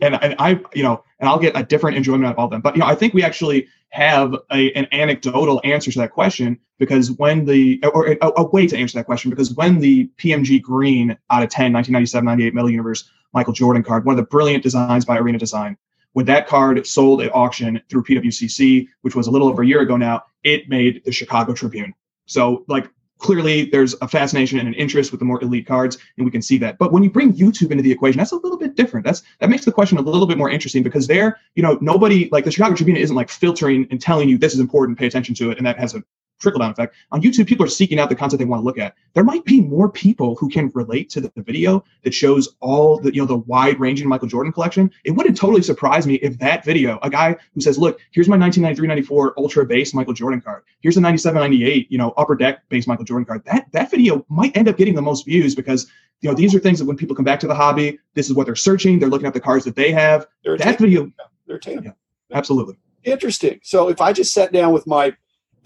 and, 0.00 0.14
and 0.22 0.34
I, 0.38 0.58
you 0.74 0.82
know, 0.82 1.04
and 1.20 1.28
I'll 1.28 1.38
get 1.38 1.54
a 1.54 1.62
different 1.62 1.98
enjoyment 1.98 2.24
out 2.24 2.32
of 2.32 2.38
all 2.38 2.46
of 2.46 2.50
them. 2.50 2.62
But, 2.62 2.74
you 2.74 2.80
know, 2.80 2.86
I 2.86 2.94
think 2.94 3.12
we 3.12 3.22
actually 3.22 3.68
have 3.90 4.34
a, 4.52 4.72
an 4.72 4.86
anecdotal 4.92 5.60
answer 5.64 5.90
to 5.90 5.98
that 5.98 6.12
question 6.12 6.58
because 6.78 7.10
when 7.12 7.44
the, 7.44 7.82
or 7.92 8.08
a, 8.08 8.16
a 8.20 8.44
way 8.44 8.66
to 8.66 8.76
answer 8.76 8.98
that 8.98 9.06
question, 9.06 9.30
because 9.30 9.52
when 9.54 9.78
the 9.80 10.10
PMG 10.18 10.60
Green 10.62 11.10
out 11.30 11.42
of 11.42 11.48
10, 11.48 11.72
1997 11.72 12.24
98 12.24 12.54
Metal 12.54 12.70
Universe 12.70 13.10
Michael 13.32 13.52
Jordan 13.52 13.82
card, 13.82 14.04
one 14.04 14.14
of 14.14 14.16
the 14.16 14.28
brilliant 14.28 14.62
designs 14.62 15.04
by 15.04 15.18
Arena 15.18 15.38
Design. 15.38 15.76
When 16.12 16.26
that 16.26 16.46
card 16.46 16.84
sold 16.86 17.22
at 17.22 17.34
auction 17.34 17.80
through 17.88 18.04
PWCC, 18.04 18.88
which 19.02 19.14
was 19.14 19.26
a 19.26 19.30
little 19.30 19.48
over 19.48 19.62
a 19.62 19.66
year 19.66 19.80
ago 19.80 19.96
now, 19.96 20.24
it 20.42 20.68
made 20.68 21.02
the 21.04 21.12
Chicago 21.12 21.52
Tribune. 21.52 21.94
So, 22.26 22.64
like, 22.66 22.88
clearly 23.18 23.66
there's 23.66 23.94
a 24.00 24.08
fascination 24.08 24.58
and 24.58 24.68
an 24.68 24.74
interest 24.74 25.10
with 25.10 25.18
the 25.18 25.24
more 25.24 25.42
elite 25.42 25.66
cards, 25.66 25.98
and 26.16 26.24
we 26.24 26.30
can 26.30 26.42
see 26.42 26.58
that. 26.58 26.78
But 26.78 26.92
when 26.92 27.02
you 27.02 27.10
bring 27.10 27.32
YouTube 27.32 27.70
into 27.70 27.82
the 27.82 27.92
equation, 27.92 28.18
that's 28.18 28.32
a 28.32 28.36
little 28.36 28.58
bit 28.58 28.74
different. 28.74 29.04
That's 29.04 29.22
that 29.40 29.50
makes 29.50 29.64
the 29.64 29.72
question 29.72 29.98
a 29.98 30.02
little 30.02 30.26
bit 30.26 30.38
more 30.38 30.50
interesting 30.50 30.82
because 30.82 31.06
there, 31.06 31.38
you 31.54 31.62
know, 31.62 31.78
nobody 31.80 32.28
like 32.32 32.44
the 32.44 32.50
Chicago 32.50 32.74
Tribune 32.74 32.96
isn't 32.96 33.16
like 33.16 33.28
filtering 33.28 33.86
and 33.90 34.00
telling 34.00 34.28
you 34.28 34.38
this 34.38 34.54
is 34.54 34.60
important, 34.60 34.98
pay 34.98 35.06
attention 35.06 35.34
to 35.36 35.50
it, 35.50 35.58
and 35.58 35.66
that 35.66 35.78
has 35.78 35.94
a 35.94 36.02
trickle 36.38 36.60
down 36.60 36.70
effect. 36.70 36.94
On 37.12 37.20
YouTube, 37.20 37.46
people 37.46 37.64
are 37.64 37.70
seeking 37.70 37.98
out 37.98 38.08
the 38.08 38.14
content 38.14 38.38
they 38.38 38.44
want 38.44 38.60
to 38.60 38.64
look 38.64 38.78
at. 38.78 38.94
There 39.14 39.24
might 39.24 39.44
be 39.44 39.60
more 39.60 39.90
people 39.90 40.34
who 40.36 40.48
can 40.48 40.70
relate 40.74 41.10
to 41.10 41.20
the, 41.20 41.32
the 41.34 41.42
video 41.42 41.84
that 42.04 42.14
shows 42.14 42.56
all 42.60 42.98
the 42.98 43.14
you 43.14 43.20
know 43.20 43.26
the 43.26 43.38
wide 43.38 43.78
ranging 43.80 44.08
Michael 44.08 44.28
Jordan 44.28 44.52
collection. 44.52 44.90
It 45.04 45.12
wouldn't 45.12 45.36
totally 45.36 45.62
surprise 45.62 46.06
me 46.06 46.14
if 46.16 46.38
that 46.38 46.64
video, 46.64 46.98
a 47.02 47.10
guy 47.10 47.36
who 47.54 47.60
says, 47.60 47.78
"Look, 47.78 48.00
here's 48.10 48.28
my 48.28 48.36
1993-94 48.36 49.32
Ultra 49.36 49.66
base 49.66 49.94
Michael 49.94 50.14
Jordan 50.14 50.40
card. 50.40 50.62
Here's 50.80 50.96
a 50.96 51.00
97-98 51.00 51.86
you 51.90 51.98
know 51.98 52.12
upper 52.16 52.34
deck 52.34 52.68
base 52.68 52.86
Michael 52.86 53.04
Jordan 53.04 53.24
card." 53.24 53.44
That 53.44 53.70
that 53.72 53.90
video 53.90 54.24
might 54.28 54.56
end 54.56 54.68
up 54.68 54.76
getting 54.76 54.94
the 54.94 55.02
most 55.02 55.24
views 55.24 55.54
because 55.54 55.86
you 56.20 56.28
know 56.28 56.34
these 56.34 56.54
are 56.54 56.58
things 56.58 56.78
that 56.78 56.84
when 56.84 56.96
people 56.96 57.16
come 57.16 57.24
back 57.24 57.40
to 57.40 57.46
the 57.46 57.54
hobby, 57.54 57.98
this 58.14 58.28
is 58.28 58.34
what 58.34 58.46
they're 58.46 58.56
searching. 58.56 58.98
They're 58.98 59.08
looking 59.08 59.26
at 59.26 59.34
the 59.34 59.40
cards 59.40 59.64
that 59.64 59.76
they 59.76 59.92
have. 59.92 60.26
They're 60.44 60.56
that 60.58 60.78
video, 60.78 61.10
they're. 61.46 61.60
Yeah, 61.66 61.92
absolutely. 62.32 62.78
Interesting. 63.04 63.60
So 63.62 63.88
if 63.88 64.00
I 64.00 64.12
just 64.12 64.32
sat 64.32 64.52
down 64.52 64.72
with 64.72 64.86
my 64.86 65.14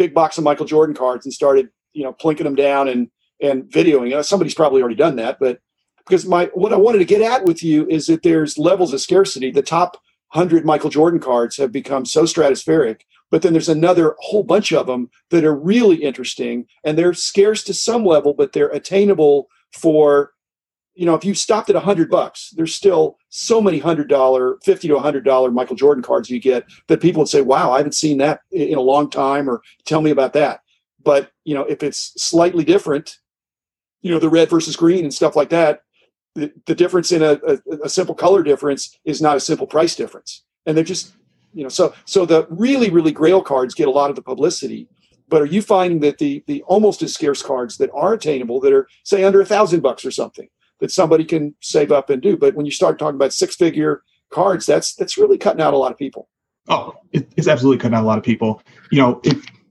big 0.02 0.14
box 0.14 0.36
of 0.36 0.44
Michael 0.44 0.66
Jordan 0.66 0.96
cards 0.96 1.24
and 1.24 1.32
started, 1.32 1.68
you 1.92 2.02
know, 2.02 2.12
plinking 2.12 2.44
them 2.44 2.56
down 2.56 2.88
and 2.88 3.08
and 3.40 3.64
videoing. 3.64 4.10
Know, 4.10 4.22
somebody's 4.22 4.54
probably 4.54 4.80
already 4.80 4.96
done 4.96 5.16
that, 5.16 5.38
but 5.38 5.60
because 5.98 6.26
my 6.26 6.50
what 6.54 6.72
I 6.72 6.76
wanted 6.76 6.98
to 6.98 7.04
get 7.04 7.22
at 7.22 7.44
with 7.44 7.62
you 7.62 7.86
is 7.88 8.06
that 8.06 8.22
there's 8.22 8.58
levels 8.58 8.92
of 8.92 9.00
scarcity. 9.00 9.50
The 9.52 9.62
top 9.62 10.00
hundred 10.28 10.64
Michael 10.64 10.90
Jordan 10.90 11.20
cards 11.20 11.56
have 11.58 11.70
become 11.70 12.04
so 12.04 12.24
stratospheric, 12.24 13.02
but 13.30 13.42
then 13.42 13.52
there's 13.52 13.68
another 13.68 14.16
whole 14.18 14.42
bunch 14.42 14.72
of 14.72 14.86
them 14.86 15.10
that 15.30 15.44
are 15.44 15.54
really 15.54 15.96
interesting 15.96 16.66
and 16.84 16.98
they're 16.98 17.14
scarce 17.14 17.62
to 17.64 17.74
some 17.74 18.04
level, 18.04 18.34
but 18.34 18.52
they're 18.52 18.68
attainable 18.68 19.48
for 19.72 20.32
you 20.94 21.06
know, 21.06 21.14
if 21.14 21.24
you 21.24 21.34
stopped 21.34 21.70
at 21.70 21.76
a 21.76 21.80
hundred 21.80 22.10
bucks, 22.10 22.50
there's 22.50 22.74
still 22.74 23.18
so 23.30 23.60
many 23.60 23.78
hundred 23.78 24.08
dollar, 24.08 24.58
fifty 24.62 24.88
to 24.88 24.96
a 24.96 25.00
hundred 25.00 25.24
dollar 25.24 25.50
Michael 25.50 25.76
Jordan 25.76 26.02
cards 26.02 26.28
you 26.28 26.38
get 26.38 26.64
that 26.88 27.00
people 27.00 27.20
would 27.20 27.28
say, 27.28 27.40
"Wow, 27.40 27.72
I 27.72 27.78
haven't 27.78 27.94
seen 27.94 28.18
that 28.18 28.40
in 28.50 28.76
a 28.76 28.82
long 28.82 29.08
time," 29.08 29.48
or 29.48 29.62
"Tell 29.84 30.02
me 30.02 30.10
about 30.10 30.34
that." 30.34 30.60
But 31.02 31.30
you 31.44 31.54
know, 31.54 31.64
if 31.64 31.82
it's 31.82 32.12
slightly 32.22 32.64
different, 32.64 33.18
you 34.02 34.10
know, 34.10 34.18
the 34.18 34.28
red 34.28 34.50
versus 34.50 34.76
green 34.76 35.04
and 35.04 35.14
stuff 35.14 35.34
like 35.34 35.48
that, 35.50 35.82
the, 36.34 36.52
the 36.66 36.74
difference 36.74 37.10
in 37.10 37.22
a, 37.22 37.38
a, 37.46 37.58
a 37.84 37.88
simple 37.88 38.14
color 38.14 38.42
difference 38.42 38.98
is 39.04 39.22
not 39.22 39.36
a 39.36 39.40
simple 39.40 39.66
price 39.66 39.96
difference, 39.96 40.44
and 40.66 40.76
they're 40.76 40.84
just, 40.84 41.14
you 41.54 41.62
know, 41.62 41.70
so 41.70 41.94
so 42.04 42.26
the 42.26 42.46
really 42.50 42.90
really 42.90 43.12
Grail 43.12 43.42
cards 43.42 43.74
get 43.74 43.88
a 43.88 43.92
lot 43.92 44.10
of 44.10 44.16
the 44.16 44.22
publicity. 44.22 44.88
But 45.28 45.40
are 45.40 45.46
you 45.46 45.62
finding 45.62 46.00
that 46.00 46.18
the 46.18 46.44
the 46.46 46.62
almost 46.64 47.00
as 47.00 47.14
scarce 47.14 47.42
cards 47.42 47.78
that 47.78 47.90
are 47.94 48.12
attainable, 48.12 48.60
that 48.60 48.74
are 48.74 48.86
say 49.04 49.24
under 49.24 49.40
a 49.40 49.46
thousand 49.46 49.80
bucks 49.80 50.04
or 50.04 50.10
something, 50.10 50.48
that 50.82 50.90
somebody 50.90 51.24
can 51.24 51.54
save 51.60 51.92
up 51.92 52.10
and 52.10 52.20
do. 52.20 52.36
But 52.36 52.56
when 52.56 52.66
you 52.66 52.72
start 52.72 52.98
talking 52.98 53.14
about 53.14 53.32
six 53.32 53.54
figure 53.54 54.02
cards, 54.30 54.66
that's 54.66 54.94
that's 54.96 55.16
really 55.16 55.38
cutting 55.38 55.62
out 55.62 55.72
a 55.72 55.78
lot 55.78 55.92
of 55.92 55.96
people. 55.96 56.28
Oh, 56.68 56.94
it's 57.12 57.48
absolutely 57.48 57.80
cutting 57.80 57.96
out 57.96 58.02
a 58.02 58.06
lot 58.06 58.18
of 58.18 58.24
people. 58.24 58.60
You 58.90 58.98
know, 58.98 59.22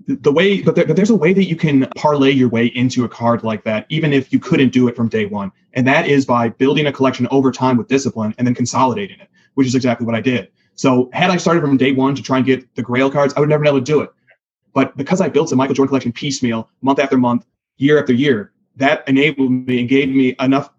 the 0.07 0.31
way, 0.31 0.61
but, 0.61 0.75
there, 0.75 0.85
but 0.85 0.95
there's 0.95 1.09
a 1.09 1.15
way 1.15 1.33
that 1.33 1.45
you 1.45 1.55
can 1.55 1.87
parlay 1.95 2.31
your 2.31 2.49
way 2.49 2.67
into 2.67 3.03
a 3.03 3.09
card 3.09 3.43
like 3.43 3.63
that, 3.65 3.85
even 3.89 4.13
if 4.13 4.31
you 4.31 4.39
couldn't 4.39 4.69
do 4.69 4.87
it 4.87 4.95
from 4.95 5.09
day 5.09 5.25
one. 5.25 5.51
And 5.73 5.85
that 5.87 6.07
is 6.07 6.25
by 6.25 6.49
building 6.49 6.87
a 6.87 6.93
collection 6.93 7.27
over 7.29 7.51
time 7.51 7.77
with 7.77 7.87
discipline 7.87 8.33
and 8.37 8.47
then 8.47 8.55
consolidating 8.55 9.19
it, 9.19 9.27
which 9.55 9.67
is 9.67 9.75
exactly 9.75 10.05
what 10.05 10.15
I 10.15 10.21
did. 10.21 10.49
So 10.75 11.09
had 11.13 11.29
I 11.29 11.37
started 11.37 11.61
from 11.61 11.77
day 11.77 11.91
one 11.91 12.15
to 12.15 12.23
try 12.23 12.37
and 12.37 12.45
get 12.45 12.73
the 12.75 12.81
grail 12.81 13.11
cards, 13.11 13.33
I 13.35 13.41
would 13.41 13.49
never 13.49 13.63
be 13.63 13.69
able 13.69 13.79
to 13.79 13.85
do 13.85 14.01
it. 14.01 14.11
But 14.73 14.95
because 14.95 15.19
I 15.19 15.27
built 15.27 15.49
the 15.49 15.57
Michael 15.57 15.75
Jordan 15.75 15.89
collection 15.89 16.13
piecemeal, 16.13 16.69
month 16.81 16.99
after 16.99 17.17
month, 17.17 17.45
year 17.77 17.99
after 17.99 18.13
year, 18.13 18.53
that 18.77 19.07
enabled 19.07 19.51
me 19.51 19.79
and 19.79 19.89
gave 19.89 20.09
me 20.09 20.35
enough 20.39 20.69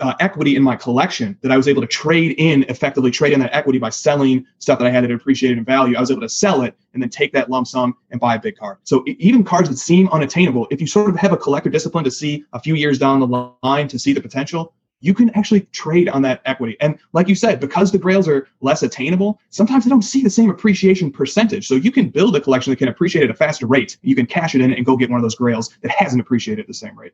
uh, 0.00 0.14
equity 0.20 0.56
in 0.56 0.62
my 0.62 0.76
collection 0.76 1.38
that 1.42 1.52
I 1.52 1.56
was 1.56 1.68
able 1.68 1.82
to 1.82 1.88
trade 1.88 2.34
in 2.38 2.64
effectively 2.64 3.10
trade 3.10 3.32
in 3.32 3.40
that 3.40 3.54
equity 3.54 3.78
by 3.78 3.90
selling 3.90 4.46
stuff 4.58 4.78
that 4.78 4.86
I 4.86 4.90
had 4.90 5.04
that 5.04 5.10
appreciated 5.10 5.58
in 5.58 5.64
value. 5.64 5.96
I 5.96 6.00
was 6.00 6.10
able 6.10 6.22
to 6.22 6.28
sell 6.28 6.62
it 6.62 6.76
and 6.94 7.02
then 7.02 7.10
take 7.10 7.32
that 7.32 7.50
lump 7.50 7.66
sum 7.66 7.94
and 8.10 8.20
buy 8.20 8.34
a 8.34 8.38
big 8.38 8.56
card. 8.56 8.78
So 8.84 9.04
even 9.06 9.44
cards 9.44 9.68
that 9.68 9.76
seem 9.76 10.08
unattainable, 10.08 10.66
if 10.70 10.80
you 10.80 10.86
sort 10.86 11.10
of 11.10 11.16
have 11.16 11.32
a 11.32 11.36
collector 11.36 11.70
discipline 11.70 12.04
to 12.04 12.10
see 12.10 12.44
a 12.52 12.60
few 12.60 12.74
years 12.74 12.98
down 12.98 13.20
the 13.20 13.54
line 13.62 13.88
to 13.88 13.98
see 13.98 14.12
the 14.12 14.20
potential, 14.20 14.74
you 15.00 15.14
can 15.14 15.30
actually 15.30 15.60
trade 15.72 16.08
on 16.08 16.22
that 16.22 16.42
equity. 16.44 16.76
And 16.80 16.98
like 17.12 17.28
you 17.28 17.34
said, 17.34 17.60
because 17.60 17.92
the 17.92 17.98
grails 17.98 18.28
are 18.28 18.48
less 18.60 18.82
attainable, 18.82 19.40
sometimes 19.50 19.84
they 19.84 19.90
don't 19.90 20.02
see 20.02 20.22
the 20.22 20.30
same 20.30 20.50
appreciation 20.50 21.10
percentage. 21.10 21.66
So 21.66 21.74
you 21.74 21.92
can 21.92 22.08
build 22.08 22.34
a 22.36 22.40
collection 22.40 22.72
that 22.72 22.78
can 22.78 22.88
appreciate 22.88 23.24
at 23.24 23.30
a 23.30 23.34
faster 23.34 23.66
rate. 23.66 23.96
You 24.02 24.16
can 24.16 24.26
cash 24.26 24.54
it 24.54 24.60
in 24.60 24.72
and 24.72 24.84
go 24.84 24.96
get 24.96 25.10
one 25.10 25.18
of 25.18 25.22
those 25.22 25.36
grails 25.36 25.70
that 25.82 25.90
hasn't 25.90 26.20
appreciated 26.20 26.62
at 26.62 26.66
the 26.66 26.74
same 26.74 26.98
rate. 26.98 27.12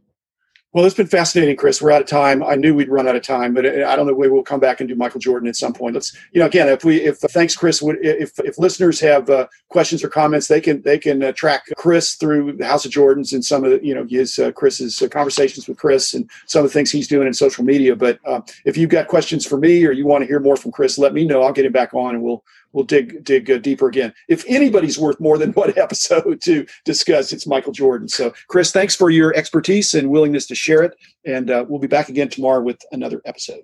Well, 0.75 0.85
it's 0.85 0.97
been 0.97 1.07
fascinating, 1.07 1.55
Chris. 1.55 1.81
We're 1.81 1.93
out 1.93 2.01
of 2.01 2.09
time. 2.09 2.43
I 2.43 2.57
knew 2.57 2.75
we'd 2.75 2.89
run 2.89 3.07
out 3.07 3.15
of 3.15 3.23
time, 3.23 3.55
but 3.55 3.65
I 3.65 3.95
don't 3.95 4.09
know. 4.09 4.13
We'll 4.13 4.43
come 4.43 4.59
back 4.59 4.81
and 4.81 4.89
do 4.89 4.97
Michael 4.97 5.21
Jordan 5.21 5.49
at 5.49 5.55
some 5.55 5.73
point. 5.73 5.95
Let's, 5.95 6.17
you 6.33 6.41
know, 6.41 6.47
again, 6.47 6.69
if 6.69 6.85
we, 6.85 6.97
if 6.97 7.19
thanks, 7.19 7.55
Chris. 7.55 7.81
If 7.81 8.33
if 8.41 8.59
listeners 8.59 8.99
have 8.99 9.31
uh, 9.31 9.47
questions 9.69 10.03
or 10.03 10.09
comments, 10.09 10.49
they 10.49 10.61
can 10.61 10.83
they 10.83 10.99
can 10.99 11.23
uh, 11.23 11.31
track 11.31 11.63
Chris 11.77 12.17
through 12.17 12.55
the 12.55 12.67
House 12.67 12.85
of 12.85 12.91
Jordans 12.91 13.33
and 13.33 13.45
some 13.45 13.63
of 13.63 13.71
the, 13.71 13.87
you 13.87 13.95
know 13.95 14.05
his 14.11 14.37
uh, 14.37 14.51
Chris's 14.51 15.01
uh, 15.01 15.07
conversations 15.07 15.69
with 15.69 15.79
Chris 15.79 16.13
and 16.13 16.29
some 16.49 16.65
of 16.65 16.71
the 16.71 16.75
things 16.75 16.91
he's 16.91 17.07
doing 17.07 17.29
in 17.29 17.35
social 17.35 17.65
media. 17.65 17.95
But 17.95 18.19
uh, 18.27 18.41
if 18.65 18.77
you've 18.77 18.91
got 18.91 19.07
questions 19.07 19.47
for 19.47 19.57
me 19.57 19.87
or 19.87 19.93
you 19.93 20.07
want 20.07 20.23
to 20.23 20.27
hear 20.27 20.41
more 20.41 20.57
from 20.57 20.73
Chris, 20.73 20.99
let 20.99 21.15
me 21.15 21.25
know. 21.25 21.43
I'll 21.43 21.53
get 21.53 21.67
him 21.67 21.73
back 21.73 21.95
on 21.95 22.17
and 22.17 22.25
we'll 22.25 22.43
we'll 22.75 22.85
dig 22.85 23.25
dig 23.25 23.51
uh, 23.51 23.57
deeper 23.59 23.89
again. 23.89 24.13
If 24.29 24.45
anybody's 24.47 24.99
worth 24.99 25.19
more 25.19 25.39
than 25.39 25.53
one 25.55 25.73
episode 25.79 26.43
to 26.43 26.67
discuss, 26.85 27.33
it's 27.33 27.47
Michael 27.47 27.73
Jordan. 27.73 28.09
So, 28.09 28.35
Chris, 28.49 28.73
thanks 28.73 28.95
for 28.95 29.09
your 29.09 29.35
expertise 29.35 29.95
and 29.95 30.11
willingness 30.11 30.47
to 30.49 30.55
share 30.55 30.83
it. 30.83 30.95
And 31.25 31.51
uh, 31.51 31.65
we'll 31.67 31.81
be 31.81 31.87
back 31.87 32.11
again 32.11 32.29
tomorrow 32.29 32.61
with 32.61 32.81
another 32.93 33.23
episode. 33.25 33.63